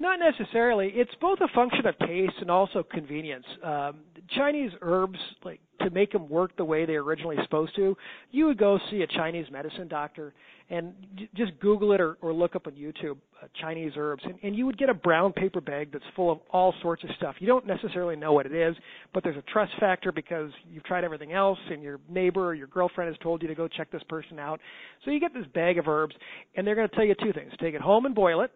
Not 0.00 0.18
necessarily. 0.18 0.90
It's 0.94 1.14
both 1.20 1.40
a 1.42 1.48
function 1.54 1.86
of 1.86 1.96
taste 1.98 2.32
and 2.40 2.50
also 2.50 2.82
convenience. 2.82 3.44
Um, 3.62 3.98
Chinese 4.34 4.70
herbs, 4.80 5.18
like 5.44 5.60
to 5.82 5.90
make 5.90 6.10
them 6.10 6.26
work 6.26 6.56
the 6.56 6.64
way 6.64 6.86
they're 6.86 7.02
originally 7.02 7.36
supposed 7.42 7.76
to, 7.76 7.94
you 8.30 8.46
would 8.46 8.56
go 8.56 8.78
see 8.90 9.02
a 9.02 9.06
Chinese 9.06 9.44
medicine 9.52 9.88
doctor 9.88 10.32
and 10.70 10.94
j- 11.16 11.28
just 11.36 11.52
Google 11.60 11.92
it 11.92 12.00
or, 12.00 12.16
or 12.22 12.32
look 12.32 12.56
up 12.56 12.66
on 12.66 12.72
YouTube 12.72 13.18
uh, 13.42 13.46
Chinese 13.60 13.92
herbs, 13.96 14.22
and, 14.24 14.36
and 14.42 14.56
you 14.56 14.64
would 14.64 14.78
get 14.78 14.88
a 14.88 14.94
brown 14.94 15.34
paper 15.34 15.60
bag 15.60 15.90
that's 15.92 16.04
full 16.16 16.32
of 16.32 16.38
all 16.50 16.72
sorts 16.80 17.04
of 17.04 17.10
stuff. 17.18 17.34
You 17.38 17.46
don't 17.46 17.66
necessarily 17.66 18.16
know 18.16 18.32
what 18.32 18.46
it 18.46 18.54
is, 18.54 18.74
but 19.12 19.22
there's 19.22 19.36
a 19.36 19.52
trust 19.52 19.72
factor 19.80 20.12
because 20.12 20.50
you've 20.70 20.84
tried 20.84 21.04
everything 21.04 21.32
else, 21.32 21.58
and 21.70 21.82
your 21.82 22.00
neighbor 22.08 22.46
or 22.46 22.54
your 22.54 22.68
girlfriend 22.68 23.08
has 23.08 23.18
told 23.22 23.42
you 23.42 23.48
to 23.48 23.54
go 23.54 23.68
check 23.68 23.90
this 23.90 24.02
person 24.08 24.38
out. 24.38 24.60
So 25.04 25.10
you 25.10 25.20
get 25.20 25.34
this 25.34 25.46
bag 25.52 25.76
of 25.76 25.88
herbs, 25.88 26.14
and 26.56 26.66
they're 26.66 26.76
going 26.76 26.88
to 26.88 26.94
tell 26.94 27.04
you 27.04 27.14
two 27.20 27.34
things: 27.34 27.52
take 27.60 27.74
it 27.74 27.82
home 27.82 28.06
and 28.06 28.14
boil 28.14 28.40
it 28.40 28.50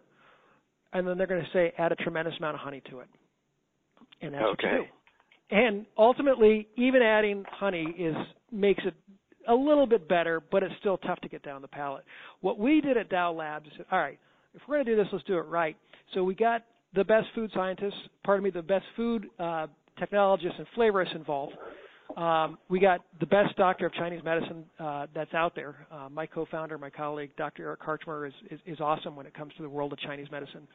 and 0.95 1.07
then 1.07 1.19
they're 1.19 1.27
going 1.27 1.43
to 1.43 1.51
say 1.53 1.73
add 1.77 1.93
a 1.93 1.97
tremendous 1.97 2.35
amount 2.39 2.55
of 2.55 2.61
honey 2.61 2.83
to 2.91 3.01
it, 3.01 3.09
and 4.23 4.33
that's 4.33 4.43
okay. 4.43 4.67
what 4.67 4.73
you 4.73 4.79
do. 4.79 5.57
And 5.57 5.87
ultimately, 5.99 6.69
even 6.77 7.03
adding 7.03 7.45
honey 7.51 7.95
is 7.99 8.17
makes 8.51 8.83
it 8.87 8.95
a 9.47 9.55
little 9.55 9.87
bit 9.87 10.09
better, 10.09 10.43
but 10.51 10.63
it's 10.63 10.75
still 10.81 10.97
tough 10.99 11.21
to 11.21 11.29
get 11.29 11.43
down 11.43 11.61
the 11.61 11.69
palate. 11.69 12.05
What 12.41 12.59
we 12.59 12.81
did 12.81 12.97
at 12.97 13.11
Dao 13.11 13.37
Labs 13.37 13.67
is, 13.67 13.87
all 13.93 13.99
right, 13.99 14.19
if 14.55 14.63
we're 14.67 14.77
going 14.77 14.87
to 14.87 14.93
do 14.93 14.97
this, 14.97 15.09
let's 15.13 15.25
do 15.27 15.37
it 15.37 15.43
right. 15.43 15.77
So 16.15 16.25
we 16.25 16.35
got 16.35 16.65
the 16.95 17.05
best 17.05 17.27
food 17.35 17.51
scientists, 17.55 17.95
pardon 18.25 18.45
me, 18.45 18.51
the 18.51 18.63
best 18.63 18.85
food 18.97 19.27
uh, 19.39 19.67
technologists 19.99 20.59
and 20.59 20.67
flavorists 20.77 21.15
involved. 21.15 21.55
Um, 22.17 22.59
we 22.69 22.79
got 22.79 23.01
the 23.19 23.27
best 23.27 23.57
doctor 23.57 23.87
of 23.87 23.95
Chinese 23.95 24.23
medicine 24.25 24.65
uh, 24.79 25.07
that's 25.15 25.35
out 25.35 25.55
there. 25.55 25.87
Uh, 25.91 26.09
my 26.11 26.27
co-founder, 26.27 26.79
my 26.79 26.91
colleague, 26.91 27.31
Dr. 27.37 27.65
Eric 27.65 27.81
Karchmer, 27.81 28.29
is, 28.29 28.35
is, 28.51 28.61
is 28.67 28.81
awesome 28.81 29.17
when 29.17 29.27
it 29.27 29.35
comes 29.35 29.53
to 29.57 29.63
the 29.63 29.69
world 29.69 29.93
of 29.93 29.99
Chinese 30.01 30.29
medicine. 30.31 30.69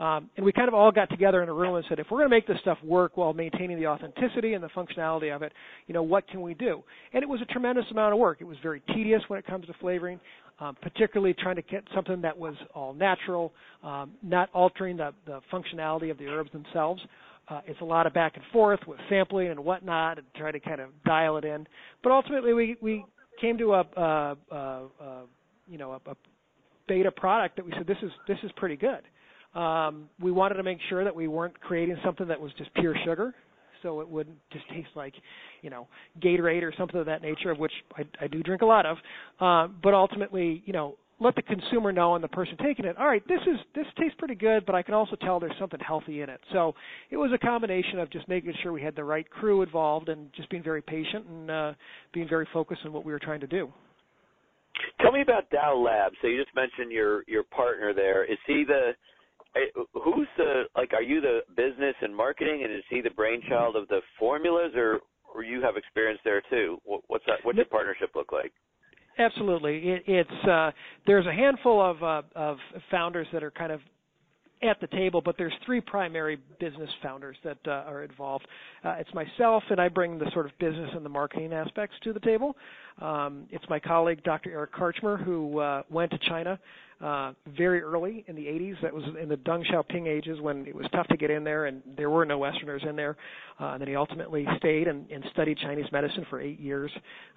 Um, 0.00 0.28
and 0.36 0.44
we 0.44 0.52
kind 0.52 0.66
of 0.66 0.74
all 0.74 0.90
got 0.90 1.08
together 1.08 1.42
in 1.42 1.48
a 1.48 1.54
room 1.54 1.76
and 1.76 1.84
said, 1.88 2.00
if 2.00 2.06
we're 2.10 2.18
going 2.18 2.28
to 2.28 2.36
make 2.36 2.46
this 2.46 2.58
stuff 2.62 2.78
work 2.82 3.16
while 3.16 3.32
maintaining 3.32 3.78
the 3.78 3.86
authenticity 3.86 4.54
and 4.54 4.62
the 4.62 4.68
functionality 4.68 5.34
of 5.34 5.42
it, 5.42 5.52
you 5.86 5.94
know, 5.94 6.02
what 6.02 6.26
can 6.28 6.42
we 6.42 6.54
do? 6.54 6.82
And 7.12 7.22
it 7.22 7.28
was 7.28 7.40
a 7.40 7.44
tremendous 7.46 7.84
amount 7.90 8.12
of 8.12 8.18
work. 8.18 8.38
It 8.40 8.44
was 8.44 8.56
very 8.62 8.82
tedious 8.92 9.22
when 9.28 9.38
it 9.38 9.46
comes 9.46 9.66
to 9.66 9.72
flavoring, 9.80 10.18
um, 10.58 10.76
particularly 10.82 11.34
trying 11.34 11.56
to 11.56 11.62
get 11.62 11.84
something 11.94 12.20
that 12.22 12.36
was 12.36 12.54
all 12.74 12.92
natural, 12.92 13.52
um, 13.84 14.12
not 14.22 14.48
altering 14.52 14.96
the, 14.96 15.12
the 15.26 15.40
functionality 15.52 16.10
of 16.10 16.18
the 16.18 16.26
herbs 16.26 16.50
themselves. 16.52 17.00
Uh, 17.48 17.60
it's 17.66 17.80
a 17.80 17.84
lot 17.84 18.06
of 18.06 18.14
back 18.14 18.36
and 18.36 18.44
forth 18.52 18.80
with 18.86 18.98
sampling 19.08 19.48
and 19.48 19.60
whatnot, 19.62 20.18
and 20.18 20.26
try 20.36 20.50
to 20.50 20.60
kind 20.60 20.80
of 20.80 20.90
dial 21.04 21.36
it 21.36 21.44
in. 21.44 21.66
But 22.02 22.12
ultimately, 22.12 22.54
we 22.54 22.76
we 22.80 23.04
came 23.40 23.58
to 23.58 23.74
a, 23.74 23.80
uh, 23.96 24.34
uh, 24.50 24.54
uh, 24.54 25.20
you 25.66 25.78
know 25.78 25.92
a, 25.92 26.10
a 26.10 26.16
beta 26.88 27.10
product 27.10 27.56
that 27.56 27.64
we 27.64 27.72
said 27.76 27.86
this 27.86 27.98
is 28.02 28.10
this 28.26 28.38
is 28.42 28.50
pretty 28.56 28.76
good. 28.76 29.02
Um, 29.58 30.08
we 30.20 30.32
wanted 30.32 30.54
to 30.56 30.62
make 30.62 30.78
sure 30.88 31.04
that 31.04 31.14
we 31.14 31.28
weren't 31.28 31.58
creating 31.60 31.96
something 32.04 32.26
that 32.28 32.40
was 32.40 32.52
just 32.58 32.74
pure 32.74 32.94
sugar, 33.04 33.34
so 33.84 34.00
it 34.00 34.08
wouldn't 34.08 34.38
just 34.52 34.68
taste 34.70 34.88
like, 34.96 35.14
you 35.62 35.70
know, 35.70 35.86
Gatorade 36.20 36.62
or 36.62 36.72
something 36.76 36.98
of 36.98 37.06
that 37.06 37.22
nature, 37.22 37.52
of 37.52 37.58
which 37.58 37.72
I, 37.96 38.02
I 38.20 38.26
do 38.26 38.42
drink 38.42 38.62
a 38.62 38.66
lot 38.66 38.84
of. 38.84 38.96
Uh, 39.38 39.72
but 39.82 39.94
ultimately, 39.94 40.62
you 40.66 40.72
know, 40.72 40.96
let 41.20 41.34
the 41.36 41.42
consumer 41.42 41.92
know 41.92 42.14
and 42.14 42.24
the 42.24 42.28
person 42.28 42.56
taking 42.62 42.84
it. 42.84 42.96
All 42.98 43.06
right, 43.06 43.26
this 43.28 43.40
is 43.42 43.58
this 43.74 43.86
tastes 43.98 44.16
pretty 44.18 44.34
good, 44.34 44.66
but 44.66 44.74
I 44.74 44.82
can 44.82 44.94
also 44.94 45.16
tell 45.16 45.38
there's 45.38 45.56
something 45.58 45.80
healthy 45.80 46.22
in 46.22 46.28
it. 46.28 46.40
So 46.52 46.74
it 47.10 47.16
was 47.16 47.30
a 47.32 47.38
combination 47.38 47.98
of 47.98 48.10
just 48.10 48.28
making 48.28 48.52
sure 48.62 48.72
we 48.72 48.82
had 48.82 48.96
the 48.96 49.04
right 49.04 49.28
crew 49.30 49.62
involved 49.62 50.08
and 50.08 50.32
just 50.34 50.50
being 50.50 50.62
very 50.62 50.82
patient 50.82 51.26
and 51.26 51.50
uh, 51.50 51.72
being 52.12 52.28
very 52.28 52.48
focused 52.52 52.82
on 52.84 52.92
what 52.92 53.04
we 53.04 53.12
were 53.12 53.20
trying 53.20 53.40
to 53.40 53.46
do. 53.46 53.72
Tell 55.00 55.12
me 55.12 55.22
about 55.22 55.48
Dao 55.50 55.84
Labs. 55.84 56.16
So 56.20 56.26
you 56.28 56.42
just 56.42 56.54
mentioned 56.54 56.90
your 56.90 57.22
your 57.28 57.44
partner 57.44 57.94
there. 57.94 58.24
Is 58.24 58.38
he 58.46 58.64
the 58.66 58.92
who's 59.92 60.28
the 60.36 60.64
like? 60.76 60.92
Are 60.92 61.02
you 61.02 61.20
the 61.20 61.40
business 61.56 61.94
and 62.02 62.14
marketing, 62.14 62.62
and 62.64 62.72
is 62.72 62.82
he 62.90 63.00
the 63.00 63.10
brainchild 63.10 63.76
of 63.76 63.86
the 63.88 64.00
formulas, 64.18 64.72
or 64.74 65.00
or 65.32 65.44
you 65.44 65.62
have 65.62 65.76
experience 65.76 66.20
there 66.24 66.42
too? 66.50 66.78
What's 66.84 67.24
that? 67.26 67.38
What's 67.44 67.56
your 67.56 67.66
partnership 67.66 68.10
look 68.14 68.32
like? 68.32 68.52
Absolutely, 69.18 69.78
it, 69.78 70.02
it's 70.06 70.48
uh, 70.48 70.70
there's 71.06 71.26
a 71.26 71.32
handful 71.32 71.80
of 71.80 72.02
uh, 72.02 72.22
of 72.34 72.58
founders 72.90 73.26
that 73.32 73.42
are 73.42 73.50
kind 73.50 73.70
of 73.70 73.80
at 74.64 74.80
the 74.80 74.86
table, 74.88 75.20
but 75.20 75.36
there's 75.38 75.52
three 75.64 75.80
primary 75.80 76.38
business 76.58 76.90
founders 77.02 77.36
that 77.44 77.58
uh, 77.66 77.84
are 77.86 78.04
involved. 78.04 78.46
Uh, 78.84 78.96
it's 78.98 79.12
myself, 79.14 79.62
and 79.70 79.80
I 79.80 79.88
bring 79.88 80.18
the 80.18 80.30
sort 80.32 80.46
of 80.46 80.52
business 80.58 80.90
and 80.94 81.04
the 81.04 81.10
marketing 81.10 81.52
aspects 81.52 81.96
to 82.04 82.12
the 82.12 82.20
table. 82.20 82.56
Um, 83.00 83.46
it's 83.50 83.64
my 83.68 83.78
colleague, 83.78 84.22
Dr. 84.24 84.50
Eric 84.50 84.72
Karchmer, 84.72 85.22
who 85.22 85.58
uh, 85.58 85.82
went 85.90 86.10
to 86.12 86.18
China 86.28 86.58
uh, 87.00 87.32
very 87.56 87.82
early 87.82 88.24
in 88.28 88.36
the 88.36 88.44
80s. 88.46 88.80
That 88.82 88.94
was 88.94 89.04
in 89.20 89.28
the 89.28 89.36
Deng 89.36 89.64
Xiaoping 89.70 90.06
ages 90.06 90.40
when 90.40 90.66
it 90.66 90.74
was 90.74 90.86
tough 90.92 91.06
to 91.08 91.16
get 91.16 91.30
in 91.30 91.44
there, 91.44 91.66
and 91.66 91.82
there 91.96 92.10
were 92.10 92.24
no 92.24 92.38
Westerners 92.38 92.82
in 92.88 92.96
there. 92.96 93.16
Uh, 93.60 93.72
and 93.72 93.80
then 93.80 93.88
he 93.88 93.96
ultimately 93.96 94.46
stayed 94.58 94.88
and, 94.88 95.10
and 95.10 95.24
studied 95.32 95.58
Chinese 95.58 95.86
medicine 95.92 96.24
for 96.30 96.40
eight 96.40 96.60
years 96.60 96.90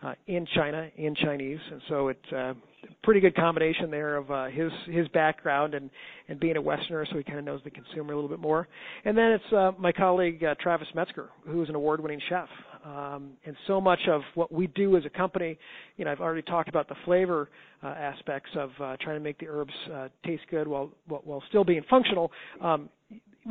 uh, 0.04 0.14
in 0.28 0.46
China 0.56 0.90
in 0.96 1.16
Chinese. 1.16 1.60
And 1.72 1.82
so 1.90 2.10
a 2.10 2.56
pretty 3.04 3.20
good 3.20 3.36
combination 3.36 3.90
there 3.92 4.18
of 4.18 4.30
uh, 4.32 4.46
his 4.46 4.72
his 4.88 5.08
background 5.10 5.74
and 5.74 5.90
and 6.28 6.40
being 6.40 6.58
a 6.58 6.62
Westerner, 6.62 7.06
so 7.10 7.18
he 7.18 7.24
kind 7.24 7.40
of 7.40 7.46
knows 7.46 7.62
the 7.64 7.70
consumer 7.70 8.14
a 8.14 8.16
little 8.16 8.30
bit 8.30 8.40
more. 8.40 8.68
And 9.06 9.18
then 9.18 9.32
it's 9.32 9.54
uh, 9.54 9.72
my 9.80 9.92
colleague 9.92 10.44
uh, 10.44 10.56
Travis 10.62 10.88
Metzger, 10.94 11.30
who's 11.46 11.70
an 11.70 11.76
award-winning 11.76 12.22
chef. 12.30 12.50
Um, 12.86 13.32
and 13.46 13.56
so 13.66 13.82
much 13.82 14.00
of 14.10 14.22
what 14.36 14.52
we 14.52 14.68
do 14.68 14.96
as 14.98 15.06
a 15.06 15.10
company, 15.10 15.58
you 15.98 16.06
know, 16.06 16.12
I've 16.12 16.22
already 16.22 16.42
talked 16.42 16.70
about 16.70 16.88
the 16.88 16.96
flavor 17.06 17.50
uh, 17.84 17.88
aspects 17.88 18.50
of 18.56 18.70
uh, 18.82 18.96
trying 19.02 19.18
to 19.18 19.24
make 19.24 19.40
the 19.40 19.48
herbs 19.48 19.74
uh, 19.94 20.08
taste 20.26 20.44
good 20.50 20.68
while, 20.68 20.92
while 21.08 21.44
still 21.50 21.64
being 21.64 21.84
functional. 21.90 22.32
Um, 22.62 22.90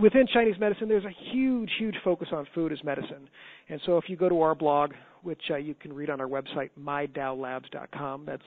within 0.01 0.27
Chinese 0.33 0.59
medicine, 0.59 0.88
there's 0.88 1.05
a 1.05 1.33
huge, 1.33 1.70
huge 1.79 1.96
focus 2.05 2.29
on 2.33 2.46
food 2.55 2.72
as 2.72 2.83
medicine. 2.85 3.29
And 3.68 3.81
so 3.87 3.99
if 3.99 4.05
you 4.09 4.16
go 4.16 4.29
to 4.29 4.40
our 4.40 4.55
blog, 4.55 4.92
which 5.22 5.42
uh, 5.51 5.57
you 5.57 5.75
can 5.75 5.92
read 5.92 6.11
on 6.11 6.20
our 6.20 6.29
website, 6.29 6.70
mydaolabs.com, 6.81 8.25
that's 8.27 8.42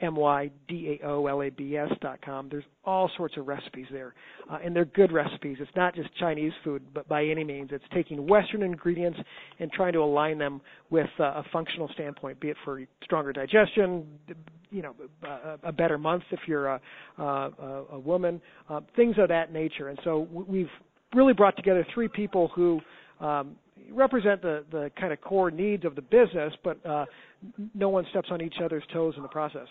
M-Y-D-A-O-L-A-B-S 0.00 1.88
dot 2.00 2.20
com. 2.24 2.48
There's 2.48 2.64
all 2.84 3.10
sorts 3.16 3.36
of 3.36 3.46
recipes 3.46 3.86
there, 3.90 4.14
uh, 4.50 4.58
and 4.64 4.74
they're 4.74 4.84
good 4.84 5.12
recipes. 5.12 5.58
It's 5.60 5.70
not 5.76 5.94
just 5.94 6.08
Chinese 6.18 6.52
food, 6.62 6.82
but 6.94 7.08
by 7.08 7.24
any 7.24 7.44
means, 7.44 7.70
it's 7.72 7.84
taking 7.92 8.26
Western 8.26 8.62
ingredients 8.62 9.18
and 9.58 9.70
trying 9.72 9.92
to 9.94 10.00
align 10.00 10.38
them 10.38 10.60
with 10.90 11.08
uh, 11.18 11.24
a 11.24 11.44
functional 11.52 11.88
standpoint, 11.94 12.40
be 12.40 12.50
it 12.50 12.56
for 12.64 12.80
stronger 13.02 13.32
digestion, 13.32 14.06
you 14.70 14.82
know, 14.82 14.94
a, 15.24 15.68
a 15.68 15.72
better 15.72 15.98
month 15.98 16.22
if 16.30 16.40
you're 16.46 16.66
a, 16.68 16.80
a, 17.18 17.84
a 17.92 17.98
woman, 17.98 18.40
uh, 18.68 18.80
things 18.96 19.16
of 19.18 19.28
that 19.28 19.52
nature. 19.52 19.88
And 19.88 19.98
so 20.04 20.28
we've 20.30 20.70
really 21.14 21.32
brought 21.32 21.56
together 21.56 21.86
three 21.94 22.08
people 22.08 22.48
who 22.54 22.80
um, 23.20 23.56
represent 23.90 24.42
the 24.42 24.64
the 24.70 24.90
kind 24.98 25.12
of 25.12 25.20
core 25.20 25.50
needs 25.50 25.84
of 25.84 25.94
the 25.94 26.02
business, 26.02 26.52
but 26.62 26.84
uh, 26.86 27.06
no 27.74 27.88
one 27.88 28.06
steps 28.10 28.28
on 28.30 28.40
each 28.40 28.56
other's 28.62 28.84
toes 28.92 29.14
in 29.16 29.22
the 29.22 29.28
process. 29.28 29.66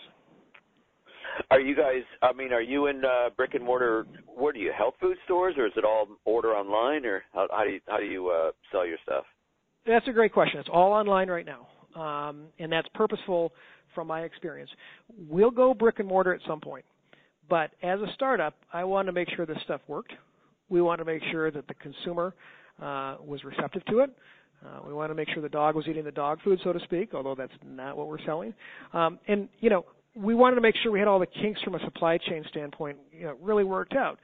Are 1.50 1.60
you 1.60 1.74
guys? 1.74 2.02
I 2.20 2.32
mean, 2.34 2.52
are 2.52 2.60
you 2.60 2.88
in 2.88 3.02
uh, 3.04 3.30
brick 3.34 3.54
and 3.54 3.64
mortar? 3.64 4.06
What 4.26 4.54
are 4.54 4.58
you? 4.58 4.70
Health 4.76 4.94
food 5.00 5.16
stores, 5.24 5.54
or 5.56 5.66
is 5.66 5.72
it 5.76 5.84
all 5.84 6.06
order 6.26 6.50
online, 6.50 7.06
or 7.06 7.22
how, 7.32 7.48
how 7.50 7.64
do 7.64 7.70
you 7.70 7.80
how 7.88 7.96
do 7.98 8.04
you 8.04 8.28
uh, 8.28 8.50
sell 8.70 8.86
your 8.86 8.98
stuff? 9.02 9.24
That's 9.86 10.06
a 10.08 10.12
great 10.12 10.32
question. 10.32 10.60
It's 10.60 10.68
all 10.70 10.92
online 10.92 11.28
right 11.28 11.46
now, 11.46 12.00
um, 12.00 12.48
and 12.58 12.70
that's 12.70 12.88
purposeful 12.94 13.52
from 13.94 14.08
my 14.08 14.22
experience. 14.22 14.70
We'll 15.26 15.50
go 15.50 15.72
brick 15.72 16.00
and 16.00 16.08
mortar 16.08 16.34
at 16.34 16.42
some 16.46 16.60
point, 16.60 16.84
but 17.48 17.70
as 17.82 17.98
a 18.00 18.12
startup, 18.14 18.54
I 18.70 18.84
want 18.84 19.06
to 19.06 19.12
make 19.12 19.28
sure 19.34 19.46
this 19.46 19.56
stuff 19.64 19.80
worked. 19.88 20.12
We 20.68 20.82
want 20.82 20.98
to 20.98 21.06
make 21.06 21.22
sure 21.32 21.50
that 21.50 21.66
the 21.66 21.74
consumer 21.74 22.34
uh, 22.78 23.16
was 23.24 23.42
receptive 23.42 23.86
to 23.86 24.00
it. 24.00 24.10
Uh, 24.62 24.80
we 24.86 24.92
want 24.92 25.10
to 25.10 25.14
make 25.14 25.28
sure 25.30 25.40
the 25.40 25.48
dog 25.48 25.76
was 25.76 25.86
eating 25.88 26.04
the 26.04 26.10
dog 26.10 26.40
food, 26.44 26.58
so 26.62 26.74
to 26.74 26.80
speak, 26.80 27.14
although 27.14 27.34
that's 27.34 27.52
not 27.64 27.96
what 27.96 28.08
we're 28.08 28.22
selling. 28.26 28.52
Um, 28.92 29.18
and 29.28 29.48
you 29.60 29.70
know, 29.70 29.86
we 30.18 30.34
wanted 30.34 30.56
to 30.56 30.60
make 30.60 30.74
sure 30.82 30.90
we 30.90 30.98
had 30.98 31.08
all 31.08 31.18
the 31.18 31.26
kinks 31.26 31.60
from 31.62 31.74
a 31.74 31.80
supply 31.80 32.18
chain 32.18 32.44
standpoint, 32.50 32.98
you 33.12 33.24
know, 33.24 33.36
really 33.40 33.64
worked 33.64 33.94
out. 33.94 34.18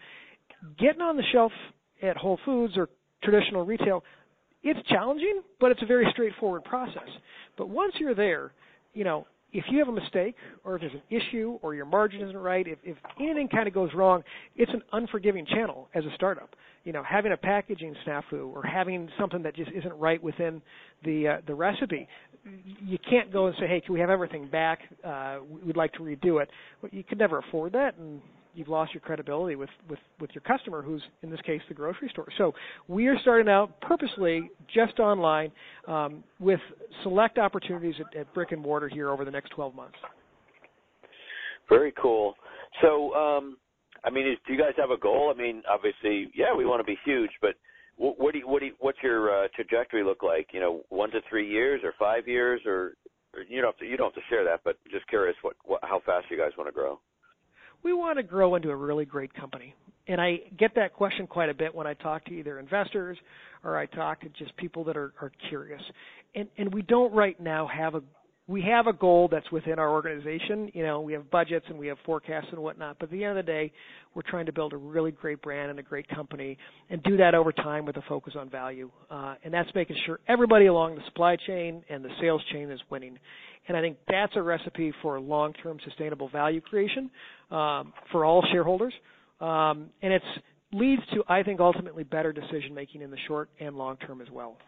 Getting 0.78 1.00
on 1.00 1.16
the 1.16 1.22
shelf 1.32 1.52
at 2.02 2.16
Whole 2.16 2.38
Foods 2.44 2.74
or 2.76 2.88
traditional 3.22 3.64
retail, 3.64 4.02
it's 4.62 4.80
challenging, 4.88 5.42
but 5.60 5.70
it's 5.70 5.82
a 5.82 5.86
very 5.86 6.06
straightforward 6.12 6.64
process. 6.64 7.08
But 7.56 7.68
once 7.68 7.94
you're 7.98 8.14
there, 8.14 8.52
you 8.94 9.04
know, 9.04 9.26
if 9.52 9.64
you 9.70 9.78
have 9.78 9.88
a 9.88 9.92
mistake 9.92 10.34
or 10.64 10.74
if 10.74 10.80
there's 10.80 10.92
an 10.94 11.02
issue 11.10 11.58
or 11.62 11.74
your 11.74 11.86
margin 11.86 12.22
isn't 12.22 12.36
right, 12.36 12.66
if, 12.66 12.78
if 12.82 12.96
anything 13.20 13.48
kind 13.48 13.68
of 13.68 13.74
goes 13.74 13.90
wrong, 13.94 14.22
it's 14.56 14.72
an 14.72 14.82
unforgiving 14.92 15.46
channel 15.46 15.88
as 15.94 16.04
a 16.04 16.10
startup. 16.16 16.56
You 16.82 16.92
know, 16.92 17.04
having 17.08 17.32
a 17.32 17.36
packaging 17.36 17.94
snafu 18.06 18.52
or 18.52 18.62
having 18.62 19.08
something 19.18 19.42
that 19.44 19.54
just 19.54 19.70
isn't 19.70 19.92
right 19.94 20.22
within 20.22 20.60
the 21.04 21.28
uh, 21.28 21.36
the 21.46 21.54
recipe, 21.54 22.08
you 22.84 22.98
can't 23.08 23.32
go 23.32 23.46
and 23.46 23.56
say, 23.58 23.66
"Hey, 23.66 23.80
can 23.80 23.94
we 23.94 24.00
have 24.00 24.10
everything 24.10 24.48
back? 24.48 24.80
Uh, 25.02 25.38
we'd 25.64 25.76
like 25.76 25.92
to 25.94 26.00
redo 26.00 26.42
it." 26.42 26.50
Well, 26.82 26.90
you 26.92 27.04
could 27.04 27.18
never 27.18 27.38
afford 27.38 27.72
that, 27.72 27.96
and 27.96 28.20
you've 28.54 28.68
lost 28.68 28.94
your 28.94 29.00
credibility 29.00 29.56
with, 29.56 29.70
with, 29.88 29.98
with 30.20 30.30
your 30.34 30.42
customer, 30.42 30.82
who's 30.82 31.02
in 31.22 31.30
this 31.30 31.40
case 31.42 31.60
the 31.68 31.74
grocery 31.74 32.08
store. 32.10 32.28
So 32.38 32.52
we 32.88 33.06
are 33.08 33.18
starting 33.20 33.48
out 33.48 33.80
purposely 33.80 34.50
just 34.72 34.98
online 34.98 35.50
um, 35.86 36.24
with 36.38 36.60
select 37.02 37.38
opportunities 37.38 37.94
at, 38.00 38.16
at, 38.18 38.32
brick 38.34 38.52
and 38.52 38.62
mortar 38.62 38.88
here 38.88 39.10
over 39.10 39.24
the 39.24 39.30
next 39.30 39.50
12 39.50 39.74
months. 39.74 39.96
Very 41.68 41.92
cool. 42.00 42.34
So, 42.82 43.14
um, 43.14 43.56
I 44.04 44.10
mean, 44.10 44.26
is, 44.26 44.36
do 44.46 44.52
you 44.52 44.58
guys 44.58 44.72
have 44.76 44.90
a 44.90 44.98
goal? 44.98 45.32
I 45.34 45.40
mean, 45.40 45.62
obviously, 45.68 46.30
yeah, 46.34 46.54
we 46.56 46.66
want 46.66 46.80
to 46.80 46.84
be 46.84 46.98
huge, 47.04 47.30
but 47.40 47.54
what, 47.96 48.18
what 48.18 48.32
do 48.32 48.38
you, 48.40 48.48
what 48.48 48.60
do 48.60 48.66
you, 48.66 48.74
what's 48.80 48.98
your 49.02 49.44
uh, 49.44 49.48
trajectory 49.54 50.04
look 50.04 50.22
like? 50.22 50.48
You 50.52 50.60
know, 50.60 50.82
one 50.88 51.10
to 51.10 51.20
three 51.28 51.48
years 51.48 51.80
or 51.84 51.94
five 51.98 52.26
years, 52.26 52.60
or, 52.66 52.94
or 53.34 53.42
you 53.48 53.60
don't 53.60 53.72
have 53.72 53.78
to, 53.78 53.86
you 53.86 53.96
don't 53.96 54.14
have 54.14 54.22
to 54.22 54.28
share 54.28 54.44
that, 54.44 54.60
but 54.64 54.76
just 54.90 55.06
curious 55.08 55.36
what, 55.42 55.56
what 55.64 55.80
how 55.82 56.00
fast 56.04 56.26
you 56.30 56.36
guys 56.36 56.52
want 56.56 56.68
to 56.68 56.72
grow 56.72 56.98
we 57.84 57.92
want 57.92 58.16
to 58.16 58.22
grow 58.22 58.56
into 58.56 58.70
a 58.70 58.76
really 58.76 59.04
great 59.04 59.32
company. 59.34 59.74
And 60.08 60.20
I 60.20 60.40
get 60.58 60.74
that 60.74 60.92
question 60.92 61.26
quite 61.26 61.50
a 61.50 61.54
bit 61.54 61.74
when 61.74 61.86
I 61.86 61.94
talk 61.94 62.24
to 62.26 62.32
either 62.32 62.58
investors 62.58 63.16
or 63.62 63.78
I 63.78 63.86
talk 63.86 64.20
to 64.22 64.28
just 64.30 64.56
people 64.56 64.84
that 64.84 64.96
are, 64.96 65.12
are 65.20 65.30
curious. 65.48 65.82
And, 66.34 66.48
and 66.58 66.74
we 66.74 66.82
don't 66.82 67.12
right 67.14 67.38
now 67.40 67.66
have 67.66 67.94
a 67.94 68.02
we 68.46 68.60
have 68.62 68.86
a 68.86 68.92
goal 68.92 69.28
that's 69.30 69.50
within 69.50 69.78
our 69.78 69.90
organization. 69.90 70.70
You 70.74 70.84
know, 70.84 71.00
we 71.00 71.14
have 71.14 71.30
budgets 71.30 71.64
and 71.68 71.78
we 71.78 71.86
have 71.86 71.96
forecasts 72.04 72.48
and 72.50 72.60
whatnot. 72.60 72.98
But 72.98 73.06
at 73.06 73.12
the 73.12 73.24
end 73.24 73.38
of 73.38 73.46
the 73.46 73.50
day, 73.50 73.72
we're 74.14 74.22
trying 74.22 74.46
to 74.46 74.52
build 74.52 74.74
a 74.74 74.76
really 74.76 75.12
great 75.12 75.40
brand 75.40 75.70
and 75.70 75.78
a 75.78 75.82
great 75.82 76.06
company, 76.08 76.58
and 76.90 77.02
do 77.02 77.16
that 77.16 77.34
over 77.34 77.52
time 77.52 77.86
with 77.86 77.96
a 77.96 78.02
focus 78.08 78.34
on 78.38 78.50
value. 78.50 78.90
Uh, 79.10 79.34
and 79.44 79.52
that's 79.52 79.70
making 79.74 79.96
sure 80.04 80.20
everybody 80.28 80.66
along 80.66 80.94
the 80.94 81.00
supply 81.06 81.36
chain 81.46 81.82
and 81.88 82.04
the 82.04 82.10
sales 82.20 82.42
chain 82.52 82.70
is 82.70 82.80
winning. 82.90 83.18
And 83.66 83.76
I 83.76 83.80
think 83.80 83.96
that's 84.08 84.34
a 84.36 84.42
recipe 84.42 84.92
for 85.00 85.18
long-term 85.18 85.78
sustainable 85.84 86.28
value 86.28 86.60
creation 86.60 87.10
um, 87.50 87.94
for 88.12 88.26
all 88.26 88.44
shareholders. 88.52 88.92
Um, 89.40 89.88
and 90.02 90.12
it 90.12 90.22
leads 90.72 91.02
to, 91.14 91.24
I 91.28 91.42
think, 91.42 91.60
ultimately 91.60 92.04
better 92.04 92.32
decision 92.32 92.74
making 92.74 93.00
in 93.00 93.10
the 93.10 93.16
short 93.26 93.48
and 93.58 93.74
long 93.74 93.96
term 93.96 94.20
as 94.20 94.28
well. 94.30 94.58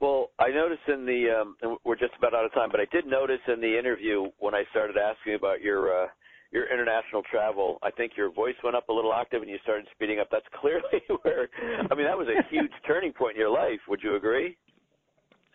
Well, 0.00 0.30
I 0.38 0.48
noticed 0.48 0.88
in 0.88 1.04
the 1.04 1.28
um, 1.30 1.76
we're 1.84 1.96
just 1.96 2.12
about 2.18 2.34
out 2.34 2.44
of 2.44 2.54
time, 2.54 2.70
but 2.70 2.80
I 2.80 2.86
did 2.90 3.06
notice 3.06 3.40
in 3.48 3.60
the 3.60 3.78
interview 3.78 4.30
when 4.38 4.54
I 4.54 4.64
started 4.70 4.96
asking 4.96 5.34
about 5.34 5.60
your 5.60 6.04
uh, 6.04 6.06
your 6.50 6.72
international 6.72 7.22
travel, 7.30 7.78
I 7.82 7.90
think 7.90 8.12
your 8.16 8.32
voice 8.32 8.54
went 8.64 8.74
up 8.74 8.88
a 8.88 8.92
little 8.92 9.12
octave 9.12 9.42
and 9.42 9.50
you 9.50 9.58
started 9.62 9.86
speeding 9.94 10.18
up. 10.18 10.28
That's 10.32 10.46
clearly 10.60 11.02
where, 11.22 11.48
I 11.90 11.94
mean, 11.94 12.06
that 12.06 12.18
was 12.18 12.28
a 12.28 12.42
huge 12.50 12.72
turning 12.86 13.12
point 13.12 13.36
in 13.36 13.40
your 13.40 13.50
life. 13.50 13.78
Would 13.88 14.00
you 14.02 14.16
agree? 14.16 14.56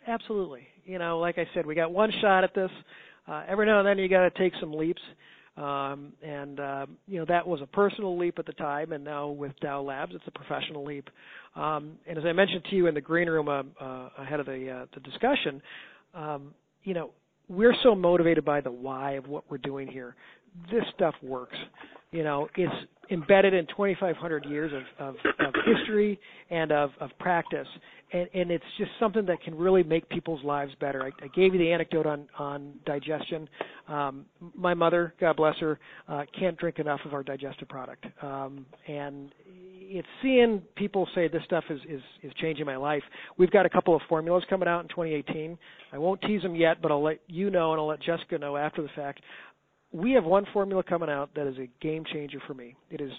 Absolutely. 0.08 0.68
You 0.86 1.00
know, 1.00 1.20
like 1.20 1.38
I 1.38 1.48
said, 1.54 1.66
we 1.66 1.76
got 1.76 1.92
one 1.92 2.12
shot 2.22 2.44
at 2.44 2.54
this. 2.54 2.72
Uh, 3.28 3.44
every 3.48 3.66
now 3.66 3.80
and 3.80 3.88
then 3.88 3.98
you 3.98 4.08
got 4.08 4.22
to 4.22 4.30
take 4.40 4.54
some 4.60 4.72
leaps. 4.72 5.02
Um, 5.58 6.12
and 6.22 6.60
uh, 6.60 6.86
you 7.08 7.18
know 7.18 7.26
that 7.30 7.48
was 7.48 7.62
a 7.62 7.68
personal 7.68 8.18
leap 8.18 8.40
at 8.40 8.46
the 8.46 8.54
time, 8.54 8.92
and 8.92 9.04
now 9.04 9.30
with 9.30 9.54
Dao 9.64 9.86
Labs, 9.86 10.14
it's 10.14 10.28
a 10.28 10.32
professional 10.32 10.84
leap. 10.84 11.10
Um, 11.56 11.94
and 12.06 12.18
as 12.18 12.26
I 12.26 12.34
mentioned 12.34 12.66
to 12.70 12.76
you 12.76 12.88
in 12.88 12.94
the 12.94 13.02
green 13.02 13.30
room 13.30 13.48
uh, 13.48 13.64
uh, 13.82 14.10
ahead 14.18 14.42
of 14.42 14.48
the 14.48 14.70
uh, 14.70 14.86
the 14.94 15.00
discussion, 15.00 15.62
um, 16.14 16.54
you 16.84 16.94
know 16.94 17.12
we're 17.48 17.76
so 17.84 17.96
motivated 17.96 18.44
by 18.44 18.60
the 18.60 18.72
why 18.72 19.14
of 19.14 19.28
what 19.28 19.46
we're 19.50 19.58
doing 19.58 19.88
here. 19.88 20.16
This 20.72 20.84
stuff 20.96 21.16
works. 21.22 21.58
You 22.12 22.24
know, 22.24 22.48
it's 22.56 22.74
embedded 23.12 23.54
in 23.54 23.66
2,500 23.68 24.46
years 24.46 24.72
of, 24.74 25.08
of, 25.08 25.16
of 25.40 25.54
history 25.66 26.20
and 26.50 26.72
of, 26.72 26.92
of 27.00 27.10
practice, 27.20 27.68
and, 28.14 28.28
and 28.34 28.52
it's 28.52 28.64
just 28.78 28.92
something 29.00 29.26
that 29.26 29.42
can 29.42 29.56
really 29.56 29.84
make 29.84 30.08
people's 30.10 30.44
lives 30.44 30.72
better. 30.80 31.04
I, 31.04 31.08
I 31.24 31.28
gave 31.36 31.54
you 31.54 31.60
the 31.60 31.72
anecdote 31.72 32.06
on 32.06 32.28
on 32.38 32.74
digestion. 32.86 33.50
Um, 33.88 34.26
my 34.56 34.74
mother, 34.74 35.14
God 35.20 35.36
bless 35.36 35.58
her, 35.60 35.80
uh, 36.08 36.24
can't 36.40 36.58
drink 36.58 36.80
enough 36.80 37.02
of 37.06 37.14
our 37.14 37.24
digestive 37.24 37.68
product, 37.68 38.06
um, 38.22 38.66
and 38.88 39.32
it's 39.88 40.08
seeing 40.22 40.62
people 40.76 41.08
say 41.14 41.28
this 41.28 41.44
stuff 41.46 41.64
is, 41.70 41.80
is 41.90 42.02
is 42.24 42.32
changing 42.42 42.66
my 42.66 42.78
life. 42.78 43.04
We've 43.38 43.52
got 43.52 43.66
a 43.66 43.70
couple 43.70 43.96
of 43.96 44.02
formulas 44.08 44.44
coming 44.50 44.68
out 44.68 44.82
in 44.82 44.88
2018. 44.88 45.58
I 45.92 45.98
won't 45.98 46.22
tease 46.22 46.42
them 46.42 46.56
yet, 46.56 46.82
but 46.82 46.92
I'll 46.92 47.04
let 47.04 47.20
you 47.28 47.50
know 47.50 47.72
and 47.72 47.80
I'll 47.80 47.88
let 47.88 48.02
Jessica 48.02 48.38
know 48.38 48.58
after 48.58 48.82
the 48.82 48.90
fact 48.96 49.22
we 49.92 50.12
have 50.12 50.24
one 50.24 50.46
formula 50.54 50.84
coming 50.84 51.10
out 51.10 51.34
that 51.36 51.48
is 51.48 51.58
a 51.58 51.70
game 51.82 52.04
changer 52.12 52.40
for 52.48 52.54
me. 52.54 52.76
It 52.90 53.02
is 53.02 53.12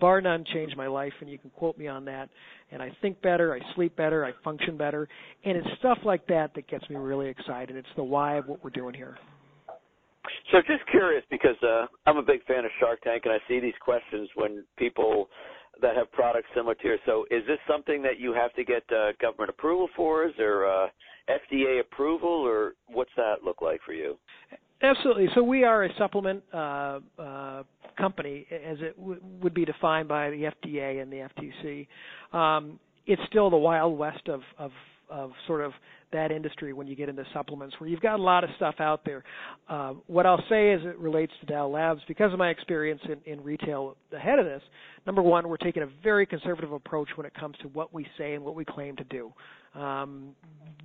bar 0.00 0.20
none 0.20 0.44
changed 0.52 0.76
my 0.76 0.86
life, 0.86 1.12
and 1.20 1.30
you 1.30 1.38
can 1.38 1.50
quote 1.50 1.78
me 1.78 1.86
on 1.86 2.04
that. 2.06 2.28
And 2.72 2.82
I 2.82 2.90
think 3.02 3.20
better, 3.22 3.54
I 3.54 3.60
sleep 3.74 3.96
better, 3.96 4.24
I 4.24 4.32
function 4.42 4.76
better, 4.76 5.08
and 5.44 5.56
it's 5.56 5.66
stuff 5.78 5.98
like 6.04 6.26
that 6.28 6.54
that 6.54 6.68
gets 6.68 6.88
me 6.88 6.96
really 6.96 7.28
excited. 7.28 7.76
It's 7.76 7.86
the 7.96 8.04
why 8.04 8.36
of 8.36 8.46
what 8.46 8.62
we're 8.64 8.70
doing 8.70 8.94
here. 8.94 9.16
So 10.52 10.58
just 10.66 10.88
curious 10.90 11.24
because 11.30 11.56
uh, 11.62 11.86
I'm 12.06 12.16
a 12.16 12.22
big 12.22 12.44
fan 12.44 12.64
of 12.64 12.70
Shark 12.80 13.02
Tank, 13.02 13.22
and 13.24 13.32
I 13.32 13.38
see 13.48 13.60
these 13.60 13.74
questions 13.80 14.28
when 14.34 14.64
people 14.78 15.28
that 15.82 15.96
have 15.96 16.10
products 16.12 16.46
similar 16.54 16.74
to 16.76 16.84
yours. 16.84 17.00
So 17.04 17.24
is 17.30 17.42
this 17.46 17.58
something 17.68 18.02
that 18.02 18.18
you 18.18 18.32
have 18.32 18.52
to 18.54 18.64
get 18.64 18.82
uh, 18.90 19.12
government 19.20 19.50
approval 19.50 19.88
for? 19.96 20.24
Is 20.26 20.32
there 20.38 20.66
uh, 20.66 20.88
FDA 21.28 21.80
approval, 21.80 22.28
or 22.28 22.74
what's 22.86 23.10
that 23.16 23.42
look 23.44 23.60
like 23.60 23.80
for 23.84 23.92
you? 23.92 24.16
Absolutely. 24.84 25.28
So 25.34 25.42
we 25.42 25.64
are 25.64 25.84
a 25.84 25.88
supplement 25.96 26.42
uh, 26.52 27.00
uh, 27.18 27.62
company, 27.96 28.46
as 28.50 28.76
it 28.80 28.98
w- 28.98 29.20
would 29.42 29.54
be 29.54 29.64
defined 29.64 30.08
by 30.08 30.28
the 30.28 30.50
FDA 30.66 31.00
and 31.00 31.10
the 31.10 31.26
FTC. 31.30 32.36
Um, 32.36 32.78
it's 33.06 33.22
still 33.28 33.48
the 33.48 33.56
wild 33.56 33.96
west 33.98 34.28
of, 34.28 34.42
of, 34.58 34.72
of 35.08 35.30
sort 35.46 35.62
of 35.62 35.72
that 36.12 36.30
industry 36.30 36.74
when 36.74 36.86
you 36.86 36.94
get 36.94 37.08
into 37.08 37.24
supplements, 37.32 37.74
where 37.78 37.88
you've 37.88 38.00
got 38.00 38.20
a 38.20 38.22
lot 38.22 38.44
of 38.44 38.50
stuff 38.56 38.74
out 38.78 39.04
there. 39.06 39.24
Uh, 39.70 39.94
what 40.06 40.26
I'll 40.26 40.44
say 40.50 40.72
as 40.72 40.80
it 40.82 40.98
relates 40.98 41.32
to 41.40 41.52
Dao 41.52 41.72
Labs, 41.72 42.02
because 42.06 42.32
of 42.32 42.38
my 42.38 42.50
experience 42.50 43.00
in, 43.04 43.32
in 43.32 43.42
retail 43.42 43.96
ahead 44.14 44.38
of 44.38 44.44
this, 44.44 44.62
number 45.06 45.22
one, 45.22 45.48
we're 45.48 45.56
taking 45.56 45.82
a 45.82 45.88
very 46.02 46.26
conservative 46.26 46.72
approach 46.72 47.08
when 47.16 47.26
it 47.26 47.32
comes 47.34 47.56
to 47.62 47.68
what 47.68 47.92
we 47.94 48.06
say 48.18 48.34
and 48.34 48.44
what 48.44 48.54
we 48.54 48.66
claim 48.66 48.96
to 48.96 49.04
do. 49.04 49.32
Um, 49.74 50.34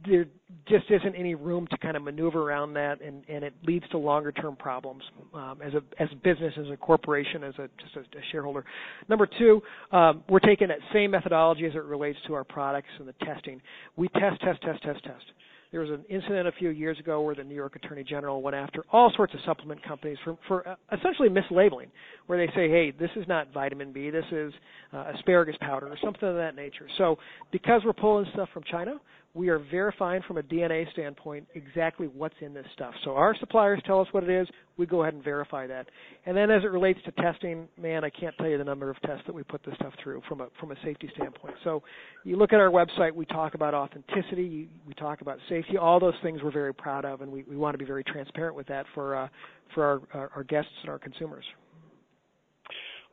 there 0.07 0.25
just 0.67 0.85
isn't 0.89 1.15
any 1.15 1.35
room 1.35 1.67
to 1.67 1.77
kind 1.77 1.97
of 1.97 2.03
maneuver 2.03 2.41
around 2.41 2.73
that, 2.73 3.01
and, 3.01 3.23
and 3.27 3.43
it 3.43 3.53
leads 3.65 3.87
to 3.89 3.97
longer 3.97 4.31
term 4.31 4.55
problems 4.55 5.03
um, 5.33 5.59
as 5.63 5.73
a 5.73 5.81
as 6.01 6.09
a 6.11 6.15
business, 6.15 6.53
as 6.57 6.67
a 6.71 6.77
corporation, 6.77 7.43
as 7.43 7.53
a 7.55 7.69
just 7.81 7.95
a, 7.95 7.99
a 7.99 8.21
shareholder. 8.31 8.63
Number 9.09 9.27
two, 9.37 9.61
um, 9.91 10.23
we're 10.29 10.39
taking 10.39 10.69
that 10.69 10.79
same 10.93 11.11
methodology 11.11 11.65
as 11.65 11.75
it 11.75 11.83
relates 11.83 12.17
to 12.27 12.33
our 12.33 12.43
products 12.43 12.89
and 12.99 13.07
the 13.07 13.13
testing. 13.25 13.61
We 13.95 14.07
test, 14.09 14.41
test, 14.41 14.61
test, 14.61 14.81
test, 14.83 15.03
test. 15.03 15.25
There 15.71 15.81
was 15.81 15.91
an 15.91 16.03
incident 16.09 16.47
a 16.47 16.51
few 16.53 16.69
years 16.69 16.97
ago 16.99 17.21
where 17.21 17.35
the 17.35 17.43
New 17.43 17.53
York 17.53 17.75
Attorney 17.75 18.03
General 18.03 18.41
went 18.41 18.55
after 18.55 18.83
all 18.91 19.11
sorts 19.15 19.35
of 19.35 19.39
supplement 19.45 19.83
companies 19.83 20.17
for, 20.23 20.35
for 20.47 20.67
uh, 20.67 20.75
essentially 20.91 21.29
mislabeling, 21.29 21.89
where 22.25 22.43
they 22.43 22.51
say, 22.53 22.67
hey, 22.69 22.91
this 22.91 23.11
is 23.15 23.27
not 23.27 23.53
vitamin 23.53 23.93
B, 23.93 24.09
this 24.09 24.25
is 24.31 24.51
uh, 24.93 25.11
asparagus 25.15 25.55
powder 25.61 25.87
or 25.87 25.95
something 26.03 26.27
of 26.27 26.35
that 26.35 26.55
nature. 26.55 26.87
So 26.97 27.17
because 27.51 27.81
we're 27.85 27.93
pulling 27.93 28.25
stuff 28.33 28.49
from 28.51 28.63
China, 28.71 28.99
we 29.39 29.47
are 29.47 29.59
verifying 29.71 30.21
from 30.27 30.37
a 30.37 30.43
DNA 30.43 30.91
standpoint 30.91 31.47
exactly 31.55 32.07
what's 32.07 32.35
in 32.41 32.53
this 32.53 32.65
stuff. 32.73 32.93
So 33.05 33.11
our 33.11 33.33
suppliers 33.39 33.81
tell 33.85 34.01
us 34.01 34.07
what 34.11 34.25
it 34.25 34.29
is, 34.29 34.49
we 34.75 34.85
go 34.85 35.03
ahead 35.03 35.13
and 35.13 35.23
verify 35.23 35.65
that. 35.65 35.87
And 36.25 36.35
then 36.35 36.51
as 36.51 36.65
it 36.65 36.71
relates 36.71 36.99
to 37.05 37.11
testing, 37.13 37.69
man, 37.81 38.03
I 38.03 38.09
can't 38.09 38.35
tell 38.35 38.49
you 38.49 38.57
the 38.57 38.65
number 38.65 38.89
of 38.89 39.01
tests 39.03 39.23
that 39.27 39.33
we 39.33 39.43
put 39.43 39.63
this 39.63 39.75
stuff 39.75 39.93
through 40.03 40.23
from 40.27 40.41
a 40.41 40.47
from 40.59 40.73
a 40.73 40.75
safety 40.83 41.09
standpoint. 41.15 41.55
So 41.63 41.81
you 42.25 42.35
look 42.35 42.51
at 42.51 42.59
our 42.59 42.69
website, 42.69 43.15
we 43.15 43.25
talk 43.27 43.53
about 43.53 43.73
authenticity, 43.73 44.67
we 44.85 44.93
talk 44.95 45.21
about 45.21 45.37
safety, 45.47 45.77
all 45.77 46.01
those 46.01 46.15
things 46.21 46.41
we're 46.43 46.51
very 46.51 46.73
proud 46.73 47.05
of, 47.05 47.21
and 47.21 47.31
we, 47.31 47.43
we 47.43 47.55
want 47.55 47.75
to 47.75 47.77
be 47.77 47.85
very 47.85 48.03
transparent 48.03 48.57
with 48.57 48.67
that 48.67 48.85
for 48.93 49.15
uh, 49.15 49.29
for 49.73 49.85
our, 49.85 50.01
our, 50.19 50.31
our 50.35 50.43
guests 50.43 50.71
and 50.81 50.89
our 50.89 50.99
consumers. 50.99 51.45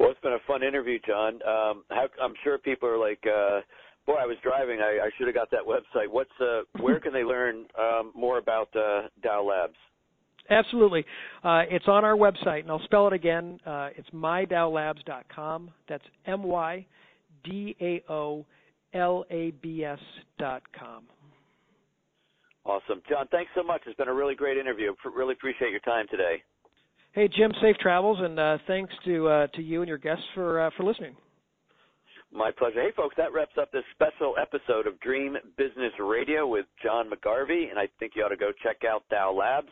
Well, 0.00 0.10
it's 0.10 0.20
been 0.20 0.32
a 0.32 0.44
fun 0.44 0.64
interview, 0.64 0.98
John. 1.06 1.34
Um, 1.34 1.84
how, 1.88 2.08
I'm 2.20 2.34
sure 2.42 2.58
people 2.58 2.88
are 2.88 2.98
like, 2.98 3.22
uh, 3.24 3.60
boy, 4.06 4.14
I 4.14 4.26
was 4.26 4.36
driving. 4.42 4.80
I, 4.80 5.06
I 5.06 5.10
should 5.16 5.26
have 5.26 5.34
got 5.34 5.50
that 5.50 5.60
website. 5.66 6.08
What's 6.08 6.30
uh, 6.40 6.62
where 6.80 7.00
can 7.00 7.12
they 7.12 7.24
learn 7.24 7.66
um, 7.78 8.12
more 8.14 8.38
about 8.38 8.68
uh, 8.74 9.08
Dao 9.24 9.46
Labs? 9.48 9.74
Absolutely. 10.48 11.04
Uh, 11.42 11.62
it's 11.68 11.88
on 11.88 12.04
our 12.04 12.16
website, 12.16 12.60
and 12.60 12.70
I'll 12.70 12.84
spell 12.84 13.08
it 13.08 13.12
again. 13.12 13.58
Uh, 13.66 13.88
it's 13.96 14.08
mydaolabs.com. 14.10 15.70
That's 15.88 16.04
M 16.26 16.42
Y 16.44 16.86
D 17.44 17.76
A 17.80 18.02
O 18.10 18.46
L 18.94 19.24
A 19.30 19.50
B 19.62 19.84
S 19.84 19.98
dot 20.38 20.62
com. 20.78 21.04
Awesome. 22.64 23.00
John, 23.08 23.26
thanks 23.30 23.50
so 23.54 23.62
much. 23.62 23.82
It's 23.86 23.96
been 23.96 24.08
a 24.08 24.14
really 24.14 24.34
great 24.34 24.56
interview. 24.56 24.92
Really 25.14 25.34
appreciate 25.34 25.70
your 25.70 25.80
time 25.80 26.06
today. 26.10 26.42
Hey, 27.12 27.28
Jim, 27.28 27.52
safe 27.62 27.76
travels, 27.78 28.18
and 28.20 28.38
uh, 28.38 28.58
thanks 28.66 28.92
to 29.04 29.28
uh, 29.28 29.46
to 29.48 29.62
you 29.62 29.82
and 29.82 29.88
your 29.88 29.98
guests 29.98 30.24
for 30.34 30.60
uh, 30.60 30.70
for 30.76 30.84
listening. 30.84 31.16
My 32.32 32.50
pleasure. 32.50 32.82
Hey, 32.82 32.92
folks, 32.96 33.14
that 33.16 33.32
wraps 33.32 33.54
up 33.60 33.70
this 33.72 33.84
special 33.94 34.34
episode 34.40 34.86
of 34.86 34.98
Dream 35.00 35.36
Business 35.56 35.92
Radio 36.00 36.46
with 36.46 36.66
John 36.82 37.08
McGarvey, 37.08 37.70
and 37.70 37.78
I 37.78 37.88
think 37.98 38.12
you 38.14 38.24
ought 38.24 38.30
to 38.30 38.36
go 38.36 38.50
check 38.62 38.82
out 38.84 39.04
Dao 39.12 39.36
Labs. 39.36 39.70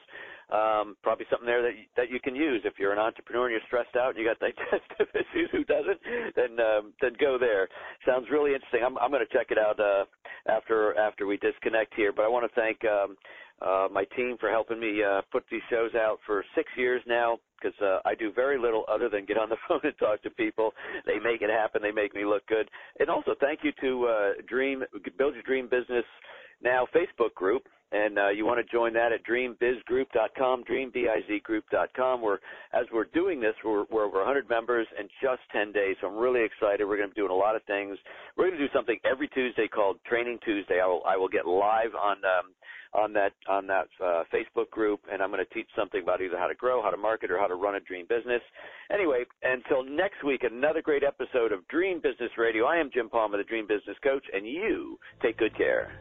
Um, 0.53 0.95
probably 1.03 1.27
something 1.31 1.47
there 1.47 1.63
that 1.63 1.73
you, 1.73 1.85
that 1.97 2.11
you 2.11 2.21
can 2.21 2.37
use 2.37 2.63
if 2.65 2.75
you're 2.79 2.93
an 2.93 2.99
entrepreneur 2.99 3.47
and 3.47 3.53
you're 3.53 3.67
stressed 3.67 3.97
out 3.97 4.11
and 4.15 4.19
you 4.19 4.29
got 4.29 4.39
digestive 4.45 5.09
issues. 5.15 5.49
Who 5.53 5.65
doesn't? 5.65 5.99
Then 6.37 6.61
um, 6.61 6.93
then 7.01 7.13
go 7.19 7.39
there. 7.39 7.67
Sounds 8.07 8.27
really 8.31 8.53
interesting. 8.53 8.85
I'm 8.85 8.99
I'm 8.99 9.11
going 9.11 9.25
to 9.25 9.33
check 9.33 9.49
it 9.51 9.59
out 9.59 9.81
uh, 9.81 10.05
after 10.47 10.97
after 10.99 11.27
we 11.27 11.39
disconnect 11.39 11.95
here. 11.97 12.13
But 12.13 12.27
I 12.27 12.29
want 12.29 12.45
to 12.45 12.61
thank 12.61 12.85
um, 12.85 13.17
uh, 13.63 13.89
my 13.93 14.05
team 14.17 14.37
for 14.39 14.51
helping 14.51 14.81
me 14.81 15.03
uh, 15.03 15.23
put 15.31 15.45
these 15.51 15.63
shows 15.71 15.95
out 15.95 16.19
for 16.27 16.45
six 16.55 16.69
years 16.77 17.03
now 17.07 17.39
because 17.61 17.79
uh, 17.81 17.99
I 18.05 18.15
do 18.15 18.33
very 18.33 18.59
little 18.59 18.85
other 18.89 19.09
than 19.09 19.25
get 19.25 19.39
on 19.39 19.49
the 19.49 19.57
phone 19.69 19.81
and 19.83 19.97
talk 19.99 20.23
to 20.23 20.31
people. 20.31 20.73
They 21.07 21.19
make 21.19 21.43
it 21.43 21.51
happen. 21.51 21.83
They 21.83 21.93
make 21.93 22.15
me 22.15 22.25
look 22.25 22.47
good. 22.47 22.69
And 22.99 23.09
also 23.09 23.35
thank 23.41 23.61
you 23.63 23.73
to 23.81 24.07
uh, 24.07 24.31
Dream 24.49 24.85
Build 25.17 25.35
Your 25.35 25.43
Dream 25.45 25.69
Business 25.71 26.05
Now 26.63 26.87
Facebook 26.95 27.35
group. 27.35 27.63
And 27.93 28.19
uh, 28.19 28.31
you 28.31 28.45
want 28.45 28.59
to 28.59 28.73
join 28.73 28.93
that 28.95 29.13
at 29.13 29.25
dreambizgroup.com, 29.25 30.65
dreambizgroup.com. 30.65 32.23
Where 32.23 32.41
as 32.73 32.87
we're 32.93 33.05
doing 33.15 33.41
this, 33.41 33.55
we're, 33.65 33.85
we're 33.89 34.05
over 34.05 34.19
100 34.19 34.49
members 34.49 34.89
in 34.99 35.07
just 35.23 35.43
10 35.53 35.71
days. 35.71 35.95
So 36.01 36.09
I'm 36.09 36.17
really 36.17 36.43
excited. 36.43 36.85
We're 36.85 36.97
going 36.97 37.11
to 37.11 37.15
be 37.15 37.21
doing 37.21 37.31
a 37.31 37.35
lot 37.35 37.55
of 37.55 37.63
things. 37.65 37.97
We're 38.37 38.49
going 38.49 38.59
to 38.59 38.67
do 38.67 38.73
something 38.75 38.99
every 39.09 39.29
Tuesday 39.29 39.69
called 39.69 39.99
Training 40.07 40.41
Tuesday. 40.45 40.81
I 40.83 40.87
will 40.87 41.03
I 41.07 41.17
will 41.17 41.29
get 41.29 41.47
live 41.47 41.95
on 41.95 42.17
um, 42.25 42.51
on 42.95 43.13
that 43.13 43.33
on 43.49 43.67
that 43.67 43.89
uh, 44.03 44.23
Facebook 44.33 44.71
group, 44.71 45.01
and 45.11 45.23
I'm 45.23 45.31
going 45.31 45.45
to 45.45 45.55
teach 45.55 45.69
something 45.77 46.03
about 46.03 46.21
either 46.21 46.39
how 46.39 46.47
to 46.47 46.55
grow, 46.55 46.83
how 46.83 46.91
to 46.91 46.97
market, 46.97 47.31
or 47.31 47.39
how 47.39 47.47
to 47.47 47.55
run 47.55 47.75
a 47.75 47.81
dream 47.81 48.07
business. 48.09 48.43
Anyway, 48.93 49.25
until 49.43 49.83
next 49.83 50.25
week, 50.25 50.43
another 50.45 50.83
great 50.83 51.03
episode 51.03 51.53
of 51.53 51.67
Dream 51.69 52.01
Business 52.01 52.31
Radio. 52.39 52.67
I 52.67 52.77
am 52.77 52.91
Jim 52.93 53.09
Palmer, 53.09 53.39
the 53.39 53.45
Dream 53.45 53.67
Business 53.67 53.97
Coach, 54.03 54.25
and 54.33 54.47
you 54.47 54.99
take 55.23 55.39
good 55.39 55.57
care. 55.57 55.93